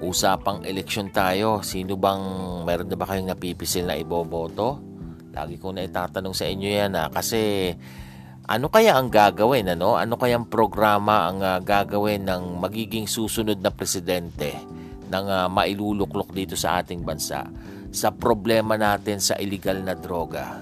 [0.00, 1.60] usapang eleksyon tayo.
[1.60, 2.22] Sino bang
[2.64, 4.80] meron na ba kayong napipisil na iboboto?
[5.34, 7.10] Lagi ko na itatanong sa inyo yan ha.
[7.10, 7.72] Kasi
[8.44, 9.74] ano kaya ang gagawin?
[9.74, 9.98] Ano?
[9.98, 14.54] Ano kayang programa ang uh, gagawin ng magiging susunod na presidente
[15.10, 17.48] ng uh, mailuluklok dito sa ating bansa?
[17.94, 20.58] Sa problema natin sa illegal na droga.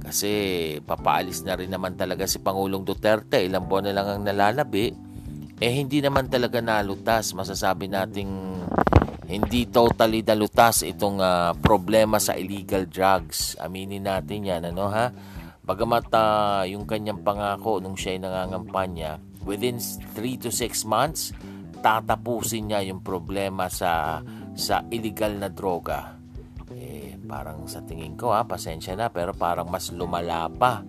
[0.00, 0.32] Kasi
[0.80, 4.88] papaalis na rin naman talaga si Pangulong Duterte, ilang buwan na lang ang nalalabi,
[5.60, 7.36] eh hindi naman talaga nalutas.
[7.36, 8.32] Masasabi nating
[9.28, 13.60] hindi totally nalutas itong uh, problema sa illegal drugs.
[13.60, 15.12] Aminin natin yan, ano ha?
[15.64, 21.32] Bagamat uh, yung kanyang pangako nung siya ay nangangampanya, within 3 to 6 months,
[21.80, 24.20] tatapusin niya yung problema sa
[24.52, 26.23] sa illegal na droga
[27.24, 30.84] parang sa tingin ko ha, pasensya na, pero parang mas lumala pa.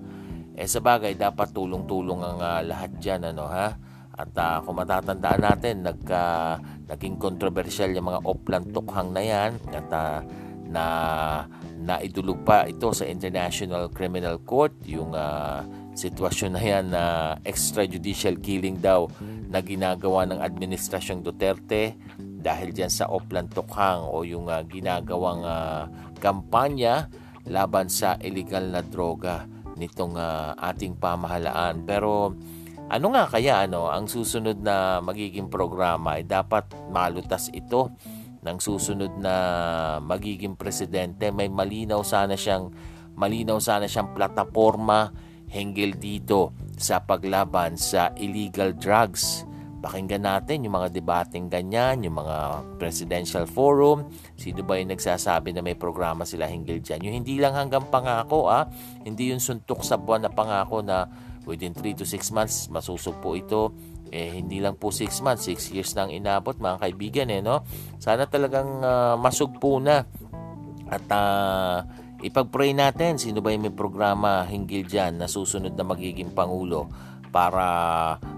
[0.56, 3.76] Eh sa bagay, dapat tulong-tulong ang uh, lahat dyan, ano ha?
[4.16, 6.24] At uh, kung matatandaan natin, nagka,
[6.88, 10.20] naging kontrobersyal yung mga oplan tukhang na yan at uh,
[10.66, 10.86] na
[11.78, 15.62] na idulog pa ito sa International Criminal Court yung uh,
[15.94, 17.04] sitwasyon na yan na
[17.46, 19.06] extrajudicial killing daw
[19.48, 21.94] na ginagawa ng Administrasyong Duterte
[22.46, 25.89] dahil dyan sa Oplan Tokhang o yung uh, ginagawang uh,
[26.22, 27.10] kampanya
[27.50, 31.82] laban sa illegal na droga nitong uh, ating pamahalaan.
[31.89, 32.38] Pero
[32.86, 37.89] ano nga kaya ano ang susunod na magiging programa ay dapat malutas ito
[38.46, 39.36] ng susunod na
[40.06, 42.70] magiging presidente may malinaw sana siyang
[43.18, 45.10] malinaw sana siyang plataforma
[45.50, 49.50] hinggil dito sa paglaban sa illegal drugs.
[49.86, 55.62] Pakinggan natin yung mga debating ganyan, yung mga presidential forum, sino ba yung nagsasabi na
[55.62, 57.06] may programa sila hinggil dyan.
[57.06, 58.66] Yung hindi lang hanggang pangako, ah,
[59.06, 61.06] hindi yung suntok sa buwan na pangako na
[61.46, 63.78] within 3 to 6 months masusugpo ito.
[64.10, 67.62] Eh hindi lang po 6 months 6 years nang inabot mga kaibigan eh no?
[68.02, 70.02] Sana talagang uh, masugpo na.
[70.90, 71.86] At uh,
[72.26, 76.90] ipag-pray natin sino ba yung may programa hinggil dyan na susunod na magiging pangulo
[77.36, 77.68] para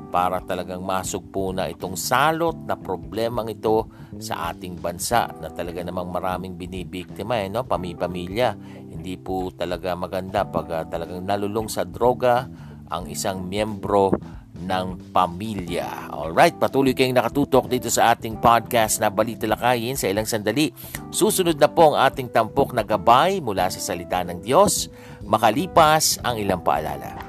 [0.10, 3.86] para talagang masugpo na itong salot na problemang ito
[4.18, 7.68] sa ating bansa na talaga namang maraming binibiktima eh, no?
[7.68, 8.56] pami-pamilya
[8.90, 12.50] hindi po talaga maganda pag uh, talagang nalulong sa droga
[12.90, 14.10] ang isang miyembro
[14.58, 16.10] ng pamilya.
[16.10, 20.74] Alright, patuloy kayong nakatutok dito sa ating podcast na Balita Lakayin sa ilang sandali.
[21.14, 24.90] Susunod na po ang ating tampok na gabay mula sa salita ng Diyos,
[25.24, 27.22] makalipas ang ilang paalala.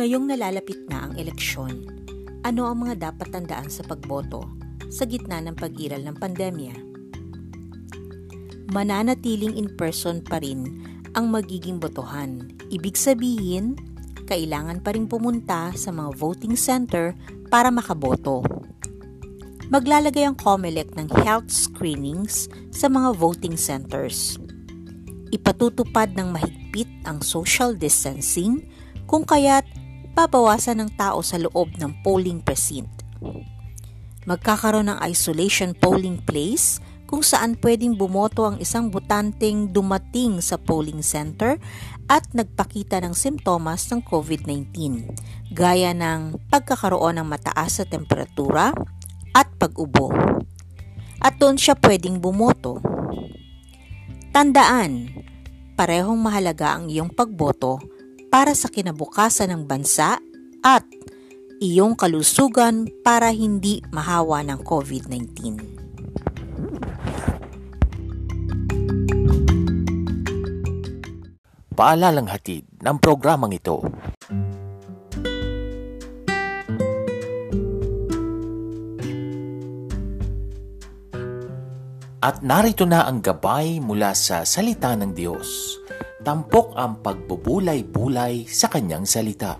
[0.00, 1.84] Ngayong nalalapit na ang eleksyon,
[2.40, 4.48] ano ang mga dapat tandaan sa pagboto
[4.88, 6.74] sa gitna ng pag-iral ng pandemya.
[8.72, 10.82] Mananatiling in person pa rin
[11.12, 12.48] ang magiging botohan.
[12.72, 13.76] Ibig sabihin,
[14.24, 17.12] kailangan pa rin pumunta sa mga voting center
[17.52, 18.40] para makaboto.
[19.70, 24.34] Maglalagay ang COMELEC ng health screenings sa mga voting centers.
[25.30, 28.66] Ipatutupad ng mahigpit ang social distancing
[29.06, 29.64] kung kaya't
[30.18, 33.00] babawasan ng tao sa loob ng polling precinct
[34.28, 36.78] magkakaroon ng isolation polling place
[37.10, 41.58] kung saan pwedeng bumoto ang isang botanteng dumating sa polling center
[42.06, 44.70] at nagpakita ng simptomas ng COVID-19,
[45.50, 48.70] gaya ng pagkakaroon ng mataas sa temperatura
[49.34, 50.10] at pag-ubo.
[51.20, 52.80] At doon siya pwedeng bumoto.
[54.30, 55.10] Tandaan,
[55.76, 57.82] parehong mahalaga ang iyong pagboto
[58.30, 60.22] para sa kinabukasan ng bansa
[60.62, 60.86] at
[61.60, 65.28] iyong kalusugan para hindi mahawa ng COVID-19.
[71.76, 73.80] Paalalang hatid ng programang ito.
[82.20, 85.80] At narito na ang gabay mula sa salita ng Diyos.
[86.20, 89.56] Tampok ang pagbubulay-bulay sa kanyang salita.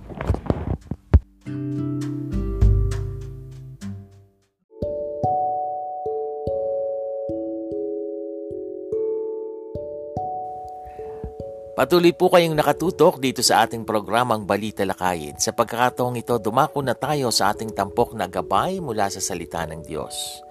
[11.73, 15.41] Patuloy po kayong nakatutok dito sa ating programang Balita Lakayin.
[15.41, 19.81] Sa pagkakataong ito, dumako na tayo sa ating tampok na gabay mula sa salita ng
[19.81, 20.45] Diyos.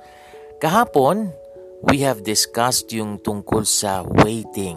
[0.57, 1.29] Kahapon,
[1.87, 4.75] we have discussed yung tungkol sa waiting.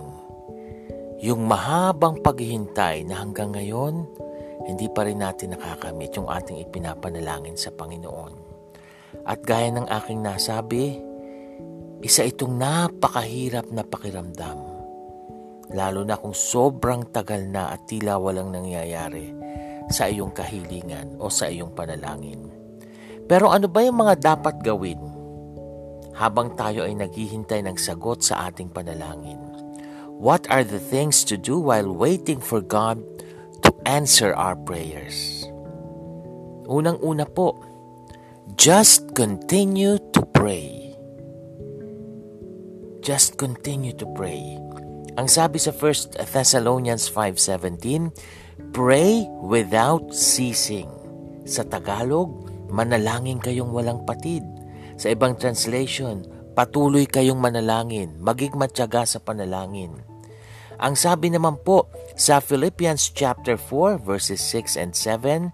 [1.22, 4.06] Yung mahabang paghihintay na hanggang ngayon,
[4.70, 8.34] hindi pa rin natin nakakamit yung ating ipinapanalangin sa Panginoon.
[9.26, 10.98] At gaya ng aking nasabi,
[12.02, 14.72] isa itong napakahirap na pakiramdam
[15.72, 19.32] lalo na kung sobrang tagal na at tila walang nangyayari
[19.88, 22.48] sa iyong kahilingan o sa iyong panalangin.
[23.24, 25.00] Pero ano ba yung mga dapat gawin
[26.12, 29.40] habang tayo ay naghihintay ng sagot sa ating panalangin?
[30.22, 33.02] What are the things to do while waiting for God
[33.66, 35.42] to answer our prayers?
[36.70, 37.58] Unang-una po,
[38.54, 40.94] just continue to pray.
[43.02, 44.62] Just continue to pray.
[45.18, 50.86] Ang sabi sa 1 Thessalonians 5.17, Pray without ceasing.
[51.42, 52.30] Sa Tagalog,
[52.70, 54.46] manalangin kayong walang patid.
[55.02, 56.22] Sa ibang translation,
[56.54, 59.98] patuloy kayong manalangin, maging matyaga sa panalangin.
[60.78, 65.50] Ang sabi naman po sa Philippians chapter 4 verses 6 and 7,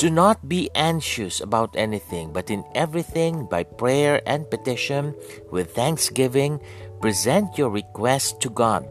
[0.00, 5.12] Do not be anxious about anything, but in everything by prayer and petition
[5.52, 6.56] with thanksgiving
[7.04, 8.88] present your request to God.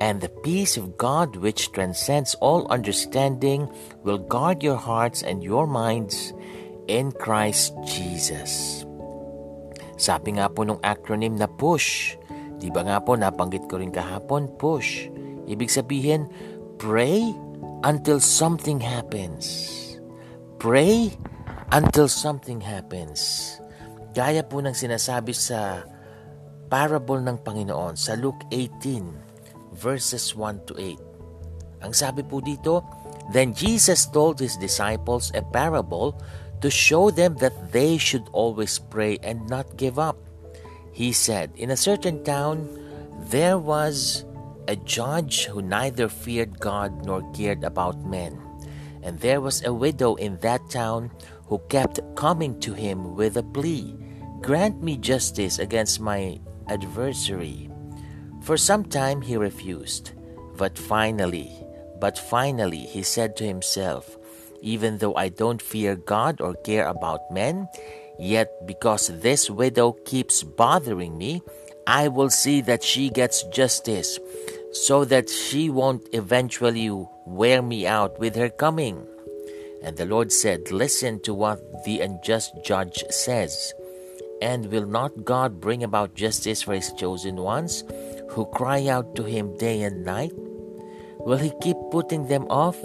[0.00, 3.68] And the peace of God, which transcends all understanding,
[4.08, 6.32] will guard your hearts and your minds
[6.88, 8.87] in Christ Jesus.
[9.98, 12.14] Sabi nga po nung acronym na PUSH,
[12.62, 15.10] di ba nga po nabanggit ko rin kahapon, PUSH.
[15.50, 16.30] Ibig sabihin,
[16.78, 17.34] pray
[17.82, 19.74] until something happens.
[20.62, 21.10] Pray
[21.74, 23.58] until something happens.
[24.14, 25.82] Gaya po ng sinasabi sa
[26.70, 31.82] parable ng Panginoon sa Luke 18 verses 1 to 8.
[31.82, 32.82] Ang sabi po dito,
[33.28, 36.16] Then Jesus told his disciples a parable
[36.60, 40.18] to show them that they should always pray and not give up.
[40.92, 42.68] He said, In a certain town
[43.30, 44.24] there was
[44.66, 48.40] a judge who neither feared God nor cared about men.
[49.02, 51.10] And there was a widow in that town
[51.46, 53.96] who kept coming to him with a plea
[54.40, 56.38] Grant me justice against my
[56.68, 57.68] adversary.
[58.42, 60.12] For some time he refused,
[60.56, 61.50] but finally,
[62.00, 64.16] but finally he said to himself,
[64.60, 67.68] Even though I don't fear God or care about men,
[68.18, 71.42] yet because this widow keeps bothering me,
[71.86, 74.18] I will see that she gets justice,
[74.72, 76.90] so that she won't eventually
[77.24, 79.06] wear me out with her coming.
[79.82, 83.72] And the Lord said, Listen to what the unjust judge says.
[84.42, 87.84] And will not God bring about justice for his chosen ones?
[88.30, 90.32] who cry out to him day and night?
[91.18, 92.76] Will he keep putting them off?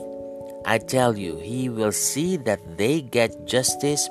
[0.64, 4.10] I tell you, he will see that they get justice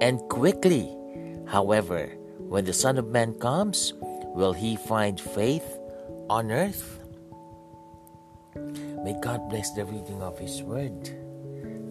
[0.00, 0.92] and quickly.
[1.48, 2.12] However,
[2.48, 3.92] when the Son of Man comes,
[4.36, 5.64] will he find faith
[6.28, 7.00] on earth?
[9.04, 11.12] May God bless the reading of His Word.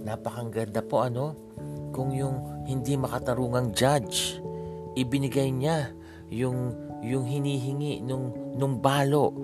[0.01, 1.37] Napakaganda po ano,
[1.93, 4.41] kung yung hindi makatarungang judge,
[4.97, 5.93] ibinigay niya
[6.33, 9.35] yung yung hinihingi nung, nung balo,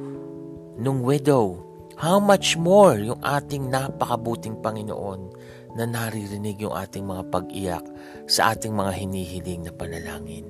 [0.79, 1.68] nung widow.
[1.99, 5.35] How much more yung ating napakabuting Panginoon
[5.75, 7.85] na naririnig yung ating mga pag-iyak
[8.25, 10.47] sa ating mga hinihiling na panalangin.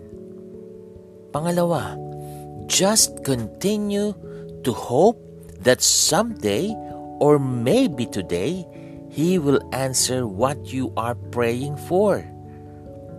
[1.33, 1.97] Pangalawa,
[2.69, 4.15] just continue
[4.63, 5.19] to hope
[5.59, 6.71] that someday
[7.19, 8.63] or maybe today,
[9.09, 12.21] He will answer what you are praying for.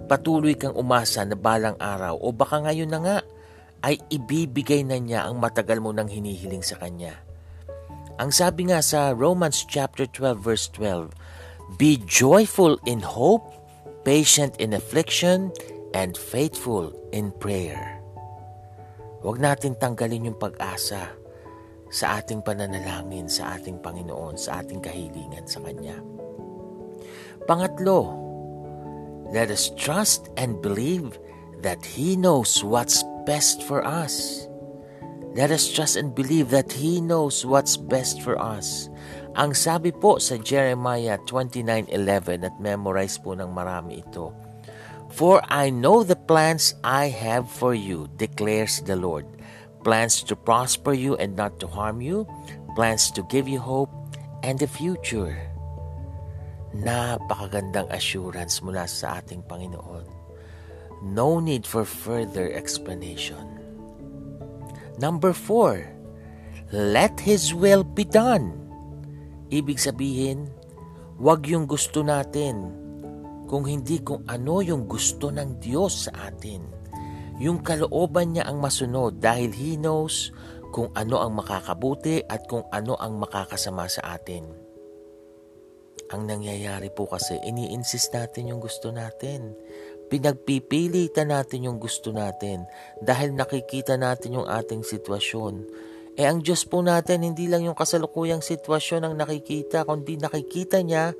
[0.06, 3.18] Patuloy kang umasa na balang araw o baka ngayon na nga
[3.82, 7.29] ay ibibigay na niya ang matagal mo nang hinihiling sa Kanya.
[8.20, 13.48] Ang sabi nga sa Romans chapter 12 verse 12, Be joyful in hope,
[14.04, 15.48] patient in affliction,
[15.96, 17.96] and faithful in prayer.
[19.24, 21.16] Huwag natin tanggalin yung pag-asa
[21.88, 25.96] sa ating pananalangin sa ating Panginoon, sa ating kahilingan sa Kanya.
[27.48, 28.12] Pangatlo,
[29.32, 31.16] let us trust and believe
[31.64, 34.44] that He knows what's best for us.
[35.30, 38.90] Let us trust and believe that He knows what's best for us.
[39.38, 44.34] Ang sabi po sa Jeremiah 29.11 at memorize po ng marami ito,
[45.10, 49.26] For I know the plans I have for you, declares the Lord.
[49.86, 52.26] Plans to prosper you and not to harm you,
[52.74, 53.90] plans to give you hope
[54.42, 55.34] and a future.
[56.74, 60.20] Napakagandang assurance mula sa ating Panginoon
[61.02, 63.49] no need for further explanation.
[65.00, 65.80] Number four,
[66.76, 68.52] let His will be done.
[69.48, 70.52] Ibig sabihin,
[71.16, 72.76] wag yung gusto natin,
[73.48, 76.62] kung hindi kung ano yung gusto ng Diyos sa atin.
[77.40, 80.30] Yung kalooban niya ang masunod dahil He knows
[80.70, 84.46] kung ano ang makakabuti at kung ano ang makakasama sa atin.
[86.14, 89.54] Ang nangyayari po kasi, ini-insist natin yung gusto natin.
[90.10, 92.66] Pinagpipilitan natin yung gusto natin
[92.98, 95.64] dahil nakikita natin yung ating sitwasyon.
[96.18, 101.14] Eh ang Diyos po natin, hindi lang yung kasalukuyang sitwasyon ang nakikita, kundi nakikita niya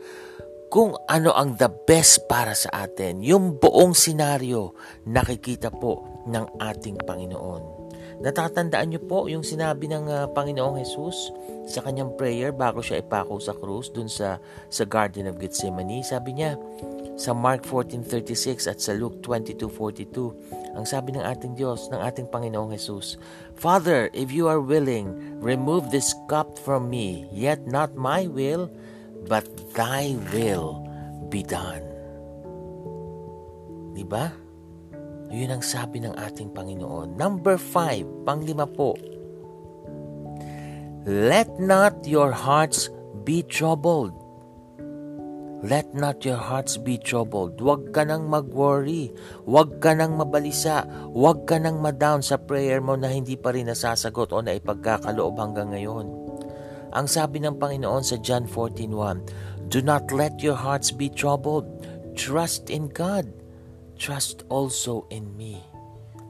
[0.69, 3.23] kung ano ang the best para sa atin.
[3.23, 4.75] Yung buong senaryo,
[5.07, 7.80] nakikita po ng ating Panginoon.
[8.21, 11.33] Natatandaan niyo po yung sinabi ng uh, Panginoong Jesus
[11.65, 14.37] sa kanyang prayer bago siya ipako sa krus dun sa,
[14.69, 16.05] sa Garden of Gethsemane.
[16.05, 16.61] Sabi niya
[17.17, 22.77] sa Mark 14.36 at sa Luke 22.42, ang sabi ng ating Diyos, ng ating Panginoong
[22.77, 23.17] Jesus,
[23.57, 28.69] Father, if you are willing, remove this cup from me, yet not my will,
[29.29, 30.85] but thy will
[31.33, 31.85] be done.
[33.97, 34.40] Diba?
[35.31, 37.15] Yun ang sabi ng ating Panginoon.
[37.15, 38.99] Number five, panglima po.
[41.07, 42.91] Let not your hearts
[43.23, 44.13] be troubled.
[45.61, 47.61] Let not your hearts be troubled.
[47.61, 49.13] Huwag ka nang mag-worry.
[49.45, 50.89] Huwag ka nang mabalisa.
[51.13, 55.37] Huwag ka nang madown sa prayer mo na hindi pa rin nasasagot o na ipagkakaloob
[55.37, 56.09] hanggang ngayon.
[56.91, 61.69] Ang sabi ng Panginoon sa John 14.1, Do not let your hearts be troubled.
[62.19, 63.40] Trust in God.
[64.01, 65.61] Trust also in me.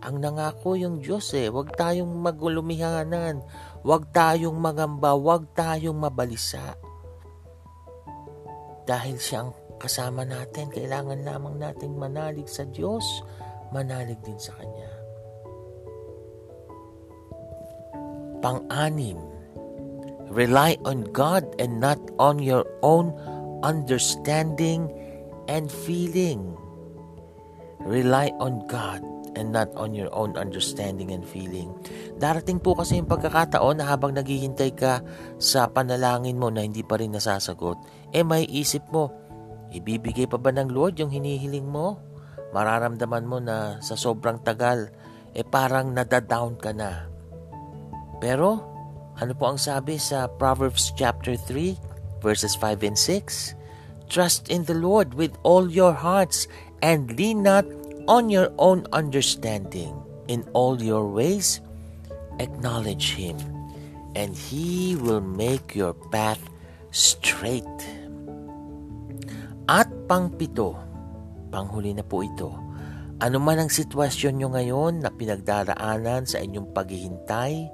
[0.02, 3.46] Ang nangako yung Diyos eh, huwag tayong magulumihanan.
[3.86, 5.14] Huwag tayong magamba.
[5.14, 6.74] Huwag tayong mabalisa
[8.90, 13.06] dahil siya ang kasama natin, kailangan lamang nating manalig sa Diyos,
[13.70, 14.90] manalig din sa Kanya.
[18.42, 19.14] Pang-anim,
[20.34, 23.14] rely on God and not on your own
[23.62, 24.90] understanding
[25.46, 26.58] and feeling.
[27.84, 29.00] Rely on God
[29.38, 31.70] and not on your own understanding and feeling.
[32.18, 35.00] Darating po kasi yung pagkakataon na habang naghihintay ka
[35.38, 37.78] sa panalangin mo na hindi pa rin nasasagot,
[38.10, 39.14] eh may isip mo,
[39.70, 42.02] ibibigay pa ba ng Lord yung hinihiling mo?
[42.50, 44.90] Mararamdaman mo na sa sobrang tagal,
[45.30, 47.06] eh parang nadadown ka na.
[48.18, 48.66] Pero,
[49.16, 53.56] ano po ang sabi sa Proverbs chapter 3, verses 5 and 6?
[54.10, 56.50] Trust in the Lord with all your hearts
[56.80, 57.64] and lean not
[58.08, 59.96] on your own understanding.
[60.30, 61.58] In all your ways,
[62.38, 63.34] acknowledge Him,
[64.14, 66.38] and He will make your path
[66.94, 67.66] straight.
[69.66, 70.78] At pangpito,
[71.50, 72.54] panghuli na po ito,
[73.18, 77.66] ano man ang sitwasyon nyo ngayon na pinagdaraanan sa inyong paghihintay,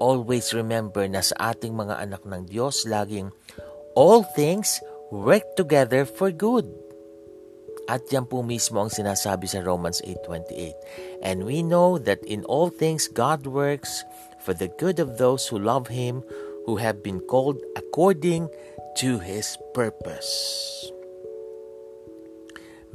[0.00, 3.28] always remember na sa ating mga anak ng Diyos, laging
[3.92, 4.80] all things
[5.12, 6.83] work together for good
[7.88, 11.24] at yan po mismo ang sinasabi sa Romans 8.28.
[11.24, 14.04] And we know that in all things God works
[14.40, 16.24] for the good of those who love Him,
[16.64, 18.48] who have been called according
[19.00, 20.32] to His purpose.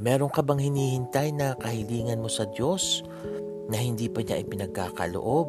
[0.00, 3.04] Meron ka bang hinihintay na kahilingan mo sa Diyos
[3.68, 5.48] na hindi pa niya ipinagkakaloob?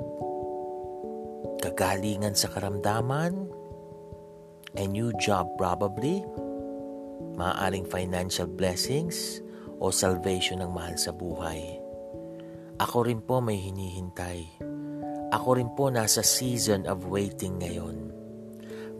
[1.63, 3.47] Kagalingan sa karamdaman?
[4.75, 6.19] A new job probably?
[7.41, 9.41] Maaaring financial blessings
[9.81, 11.81] o salvation ng mahal sa buhay.
[12.77, 14.45] Ako rin po may hinihintay.
[15.33, 18.13] Ako rin po nasa season of waiting ngayon.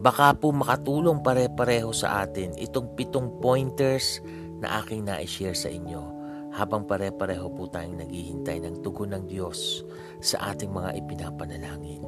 [0.02, 4.18] Baka po makatulong pare-pareho sa atin itong pitong pointers
[4.58, 6.02] na aking na-share sa inyo
[6.50, 9.86] habang pare-pareho po tayong naghihintay ng tugon ng Diyos
[10.18, 12.02] sa ating mga ipinapanalangin.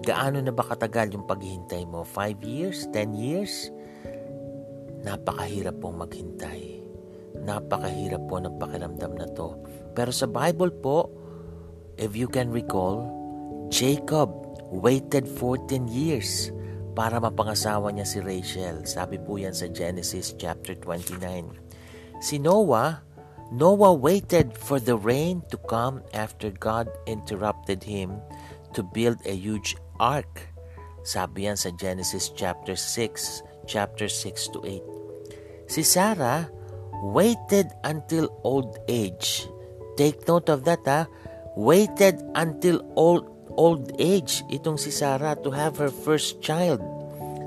[0.00, 2.06] Gaano na ba katagal yung paghihintay mo?
[2.06, 2.86] 5 years?
[2.94, 3.74] 10 years?
[5.00, 6.84] Napakahirap pong maghintay.
[7.40, 9.56] Napakahirap po ng pakiramdam na to.
[9.96, 11.08] Pero sa Bible po,
[11.96, 13.08] if you can recall,
[13.72, 14.28] Jacob
[14.68, 16.52] waited 14 years
[16.92, 18.84] para mapangasawa niya si Rachel.
[18.84, 21.16] Sabi po yan sa Genesis chapter 29.
[22.20, 23.00] Si Noah,
[23.50, 28.20] Noah waited for the rain to come after God interrupted him
[28.76, 30.46] to build a huge ark.
[31.02, 34.82] Sabi yan sa Genesis chapter 6 chapter 6 to 8.
[35.70, 36.50] Si Sarah
[37.06, 39.46] waited until old age.
[39.94, 41.06] Take note of that ha.
[41.54, 46.82] Waited until old old age itong si Sarah to have her first child.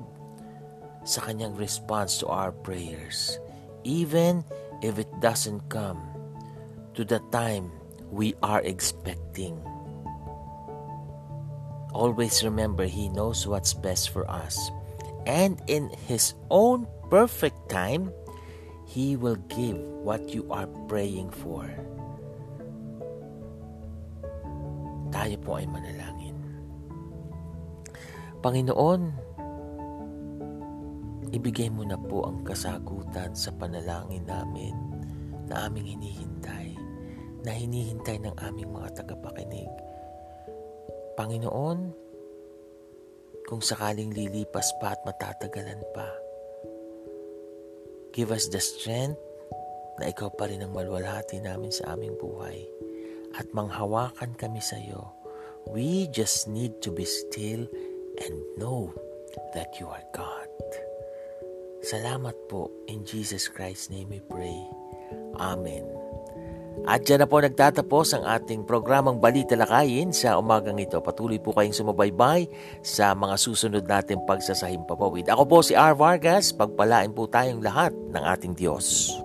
[1.03, 3.39] sa kanyang response to our prayers,
[3.83, 4.43] even
[4.81, 5.99] if it doesn't come
[6.95, 7.71] to the time
[8.11, 9.55] we are expecting.
[11.93, 14.57] Always remember, He knows what's best for us.
[15.25, 18.13] And in His own perfect time,
[18.85, 21.65] He will give what you are praying for.
[25.09, 26.37] Tayo po ay manalangin.
[28.39, 29.13] Panginoon,
[31.29, 34.73] ibigay mo na po ang kasagutan sa panalangin namin
[35.49, 36.77] na aming hinihintay,
[37.45, 39.69] na hinihintay ng aming mga tagapakinig.
[41.17, 41.79] Panginoon,
[43.49, 46.09] kung sakaling lilipas pa at matatagalan pa,
[48.13, 49.17] give us the strength
[49.99, 52.63] na ikaw pa rin ang malwalhati namin sa aming buhay
[53.35, 55.11] at manghawakan kami sa iyo.
[55.67, 57.67] We just need to be still
[58.23, 58.95] and know
[59.53, 60.38] that you are God.
[61.79, 62.67] Salamat po.
[62.91, 64.59] In Jesus Christ's name we pray.
[65.39, 65.87] Amen.
[66.87, 70.99] At dyan na po nagtatapos ang ating programang Balita Lakayin sa umagang ito.
[70.99, 72.47] Patuloy po kayong sumubaybay
[72.83, 75.27] sa mga susunod nating pagsasahim papawid.
[75.31, 75.95] Ako po si R.
[75.95, 76.51] Vargas.
[76.55, 79.15] Pagpalain po tayong lahat ng ating Diyos.